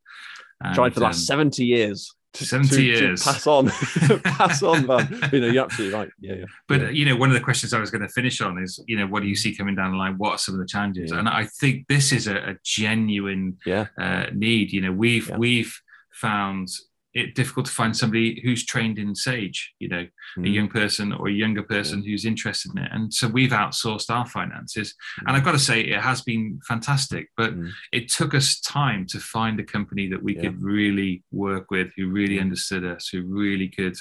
[0.61, 2.12] And, tried for the last um, seventy years.
[2.34, 3.24] To, 70 to, years.
[3.24, 3.68] To pass on,
[4.22, 5.18] pass on, man.
[5.32, 6.11] You know, you're absolutely right.
[6.20, 6.44] Yeah, yeah.
[6.68, 6.90] But yeah.
[6.90, 9.07] you know, one of the questions I was going to finish on is, you know,
[9.07, 10.18] what do you see coming down the line?
[10.18, 11.11] What are some of the challenges?
[11.11, 11.20] Yeah.
[11.20, 13.86] And I think this is a, a genuine yeah.
[13.99, 14.72] uh, need.
[14.72, 15.74] You know, we've we've
[16.12, 16.68] found
[17.15, 20.07] it difficult to find somebody who's trained in Sage, you know,
[20.39, 20.47] mm.
[20.47, 22.11] a young person or a younger person yeah.
[22.11, 22.91] who's interested in it.
[22.93, 24.95] And so we've outsourced our finances.
[25.21, 25.25] Mm.
[25.27, 27.71] And I've got to say, it has been fantastic, but mm.
[27.93, 30.43] it took us time to find a company that we yeah.
[30.43, 33.97] could really work with, who really understood us, who really could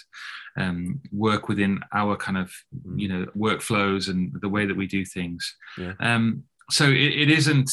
[0.57, 2.51] um, work within our kind of,
[2.87, 2.99] mm.
[2.99, 5.55] you know, workflows and the way that we do things.
[5.77, 5.93] Yeah.
[6.01, 7.71] Um, so it, it isn't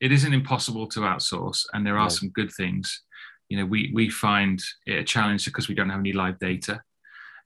[0.00, 3.02] it isn't impossible to outsource, and there are some good things
[3.50, 6.80] you know, we we find it a challenge because we don't have any live data.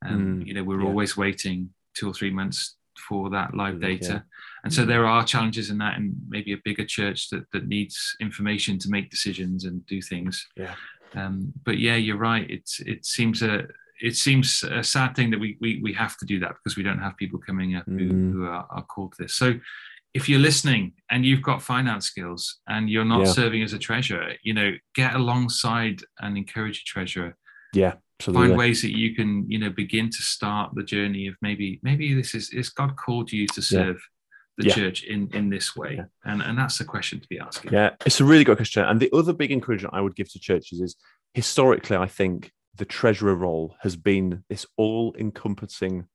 [0.02, 0.86] And mm, you know, we're yeah.
[0.86, 2.76] always waiting two or three months
[3.09, 4.12] for that live data.
[4.12, 4.20] Yeah.
[4.62, 4.86] And so mm.
[4.86, 8.90] there are challenges in that, and maybe a bigger church that, that needs information to
[8.90, 10.46] make decisions and do things.
[10.57, 10.74] Yeah.
[11.14, 12.48] Um, but yeah, you're right.
[12.50, 13.66] It's it seems a
[14.00, 16.82] it seems a sad thing that we we, we have to do that because we
[16.82, 18.32] don't have people coming up who, mm.
[18.32, 19.34] who are, are, called to this.
[19.34, 19.55] So
[20.14, 23.32] if you're listening and you've got finance skills and you're not yeah.
[23.32, 27.36] serving as a treasurer, you know, get alongside and encourage a treasurer.
[27.74, 27.94] Yeah.
[28.20, 28.46] Absolutely.
[28.46, 32.14] Find ways that you can, you know, begin to start the journey of maybe, maybe
[32.14, 34.64] this is, is God called you to serve yeah.
[34.64, 34.74] the yeah.
[34.74, 36.00] church in, in this way?
[36.24, 37.72] And, and that's the question to be asking.
[37.72, 37.90] Yeah.
[38.06, 38.84] It's a really good question.
[38.84, 40.94] And the other big encouragement I would give to churches is
[41.34, 46.06] historically, I think the treasurer role has been this all encompassing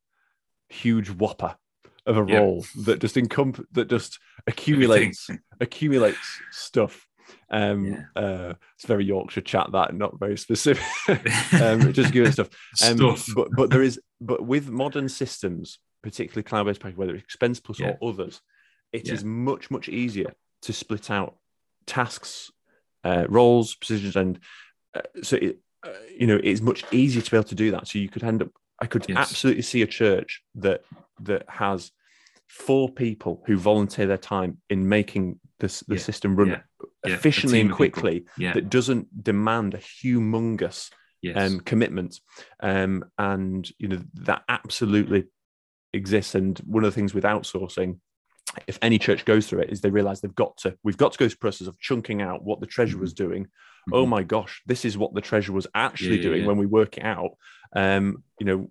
[0.70, 1.58] huge whopper
[2.06, 5.30] of a role that just encump that just accumulates
[5.62, 7.06] accumulates stuff.
[7.52, 8.04] Um, yeah.
[8.16, 10.84] uh, it's very Yorkshire chat that, not very specific.
[11.62, 12.50] um, just give it stuff.
[12.84, 13.28] Um, stuff.
[13.36, 17.80] But but there is but with modern systems, particularly cloud-based package, whether it's Expense Plus
[17.80, 17.96] yeah.
[18.02, 18.42] or others,
[18.92, 19.14] it yeah.
[19.14, 20.34] is much much easier
[20.64, 21.38] to split out
[21.86, 22.52] tasks,
[23.04, 24.40] uh, roles, positions, and
[24.94, 27.88] uh, so it, uh, you know it's much easier to be able to do that.
[27.88, 28.50] So you could end up.
[28.82, 29.18] I could yes.
[29.18, 30.84] absolutely see a church that
[31.22, 31.92] that has
[32.48, 36.02] four people who volunteer their time in making this the yeah.
[36.02, 36.62] system run yeah.
[37.04, 40.90] efficiently and quickly that doesn't demand a humongous
[41.22, 41.36] yes.
[41.38, 42.20] um, commitment
[42.62, 45.26] um, and you know that absolutely
[45.94, 48.00] exists and one of the things with outsourcing
[48.68, 51.18] if any church goes through it is they realize they've got to we've got to
[51.18, 53.30] go through the process of chunking out what the treasurer is mm-hmm.
[53.30, 53.48] doing
[53.90, 53.96] mm-hmm.
[53.96, 56.98] oh my gosh this is what the treasurer was actually yeah, doing when we work
[56.98, 57.32] it out
[57.76, 58.70] um you know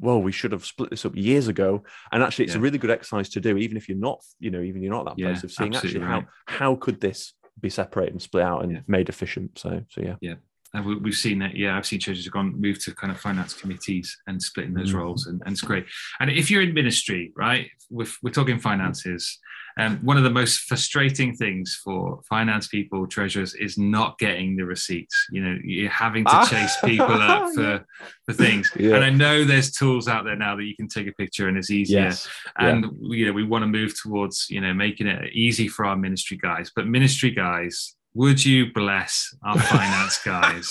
[0.00, 1.82] well, we should have split this up years ago.
[2.12, 2.60] And actually, it's yeah.
[2.60, 5.06] a really good exercise to do, even if you're not, you know, even you're not
[5.06, 6.08] that yeah, place of seeing actually right.
[6.08, 8.80] how how could this be separated and split out and yeah.
[8.86, 9.58] made efficient.
[9.58, 10.34] So, so yeah, yeah.
[10.74, 11.56] And we, have seen that.
[11.56, 14.90] Yeah, I've seen churches have gone moved to kind of finance committees and splitting those
[14.90, 14.98] mm-hmm.
[14.98, 15.86] roles, and, and it's great.
[16.20, 19.38] And if you're in ministry, right, we're, we're talking finances.
[19.78, 24.64] Um, one of the most frustrating things for finance people, treasurers, is not getting the
[24.64, 25.26] receipts.
[25.30, 26.46] You know, you're having to ah.
[26.46, 27.86] chase people up for,
[28.26, 28.72] for things.
[28.76, 28.96] Yeah.
[28.96, 31.56] And I know there's tools out there now that you can take a picture and
[31.56, 32.00] it's easier.
[32.00, 32.28] Yes.
[32.58, 33.16] And yeah.
[33.16, 36.36] you know, we want to move towards you know making it easy for our ministry
[36.36, 36.72] guys.
[36.74, 40.70] But ministry guys, would you bless our finance guys?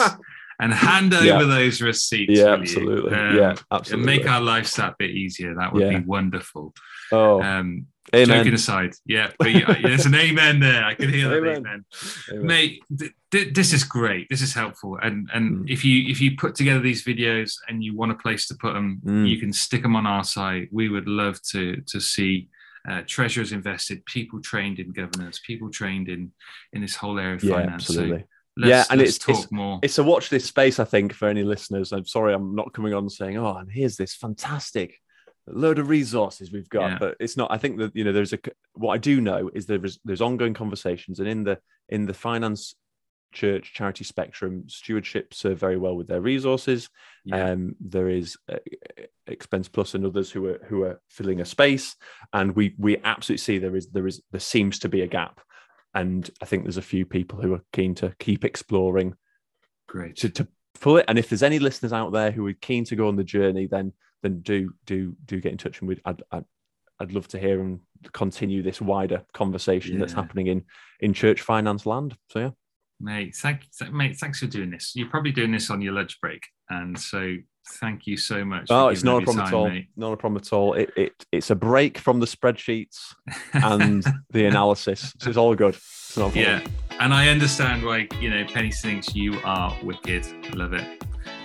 [0.59, 1.43] And hand over yeah.
[1.43, 2.39] those receipts.
[2.39, 3.13] Yeah, absolutely.
[3.13, 3.93] Um, yeah, absolutely.
[3.93, 5.53] And make our lives that bit easier.
[5.55, 5.99] That would yeah.
[5.99, 6.73] be wonderful.
[7.11, 8.37] Oh, um, amen.
[8.39, 10.83] Joking aside, yeah, but yeah, there's an amen there.
[10.83, 11.57] I can hear that amen.
[11.57, 11.85] amen.
[12.31, 12.45] amen.
[12.45, 14.27] Mate, th- th- this is great.
[14.29, 14.97] This is helpful.
[15.01, 15.69] And and mm.
[15.69, 18.73] if you if you put together these videos and you want a place to put
[18.73, 19.29] them, mm.
[19.29, 20.69] you can stick them on our site.
[20.71, 22.49] We would love to to see.
[22.89, 26.31] Uh, treasurers invested, people trained in governance, people trained in
[26.71, 27.89] in this whole area of yeah, finance.
[27.89, 28.19] Absolutely.
[28.19, 28.25] So
[28.57, 29.79] Let's, yeah, and it's, it's, more.
[29.83, 31.91] it's a watch this space, I think, for any listeners.
[31.91, 34.99] I'm sorry, I'm not coming on saying, oh, and here's this fantastic
[35.47, 36.97] load of resources we've got, yeah.
[36.99, 37.51] but it's not.
[37.51, 38.39] I think that you know, there's a
[38.73, 42.75] what I do know is there's there's ongoing conversations, and in the in the finance
[43.31, 46.89] church charity spectrum, stewardship serve very well with their resources.
[47.25, 47.51] Yeah.
[47.51, 48.57] Um, there is uh,
[49.27, 51.95] Expense Plus and others who are who are filling a space,
[52.33, 55.41] and we we absolutely see there is there is there seems to be a gap
[55.97, 59.15] and I think there's a few people who are keen to keep exploring.
[59.87, 60.47] Great to, to
[60.79, 61.05] pull it.
[61.07, 63.65] And if there's any listeners out there who are keen to go on the journey,
[63.65, 66.45] then then do do do get in touch and we'd I'd, I'd,
[66.99, 67.79] I'd love to hear and
[68.13, 69.99] continue this wider conversation yeah.
[70.01, 70.65] that's happening in
[70.99, 72.15] in church finance land.
[72.29, 72.49] So yeah.
[72.99, 74.93] Mate, thank mate, thanks for doing this.
[74.95, 76.43] You're probably doing this on your lunch break.
[76.69, 77.37] And so
[77.73, 78.67] thank you so much.
[78.69, 79.69] Oh, it's not a problem time, at all.
[79.69, 79.87] Mate.
[79.95, 80.73] Not a problem at all.
[80.73, 83.13] It, it it's a break from the spreadsheets
[83.53, 85.13] and the analysis.
[85.19, 85.75] So it's all good.
[85.75, 86.65] It's yeah,
[86.99, 90.55] and I understand why you know Penny thinks you are wicked.
[90.55, 90.96] Love it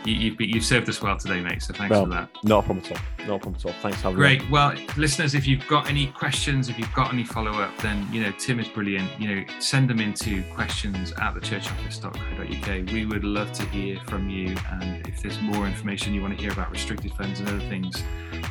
[0.04, 1.62] you, have you've served us well today, mate.
[1.62, 2.30] So thanks well, for that.
[2.42, 3.26] Not problem at all.
[3.26, 3.72] Not problem at all.
[3.80, 4.42] Thanks for having Great.
[4.42, 4.48] me.
[4.50, 8.22] Well, listeners, if you've got any questions, if you've got any follow up, then you
[8.22, 9.08] know Tim is brilliant.
[9.20, 12.92] You know, send them into questions at thechurchoffice.co.uk.
[12.92, 16.42] We would love to hear from you, and if there's more information you want to
[16.42, 18.02] hear about restricted funds and other things,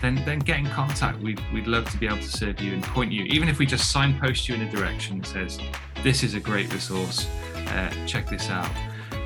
[0.02, 1.20] then then get in contact.
[1.20, 3.66] We'd we'd love to be able to serve you and point you, even if we
[3.66, 5.60] just signpost you in a direction that says
[6.04, 7.28] this is a great resource.
[7.56, 8.70] Uh, check this out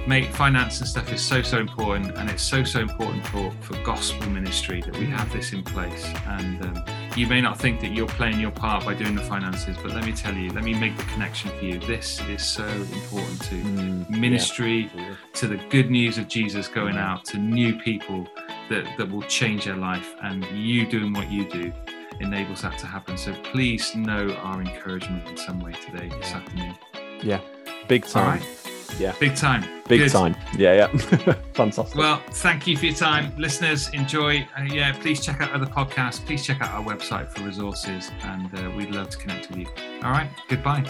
[0.08, 3.82] mate, finance and stuff is so so important, and it's so so important for for
[3.84, 6.06] gospel ministry that we have this in place.
[6.28, 6.84] And um,
[7.16, 10.06] you may not think that you're playing your part by doing the finances, but let
[10.06, 11.80] me tell you, let me make the connection for you.
[11.80, 16.97] This is so important to mm, ministry, yeah, to the good news of Jesus going
[16.97, 18.28] out to new people
[18.70, 21.74] that that will change their life, and you doing what you do
[22.20, 23.18] enables that to happen.
[23.18, 26.76] So please know our encouragement in some way today, this afternoon.
[27.22, 27.41] Yeah,
[27.88, 28.41] big time.
[28.99, 29.13] Yeah.
[29.19, 29.63] Big time.
[29.87, 30.11] Big Good.
[30.11, 30.35] time.
[30.57, 30.87] Yeah, yeah.
[31.53, 31.95] Fantastic.
[31.95, 33.33] Well, thank you for your time.
[33.37, 34.47] Listeners, enjoy.
[34.57, 36.25] Uh, yeah, please check out other podcasts.
[36.25, 39.67] Please check out our website for resources, and uh, we'd love to connect with you.
[40.03, 40.29] All right.
[40.47, 40.83] Goodbye.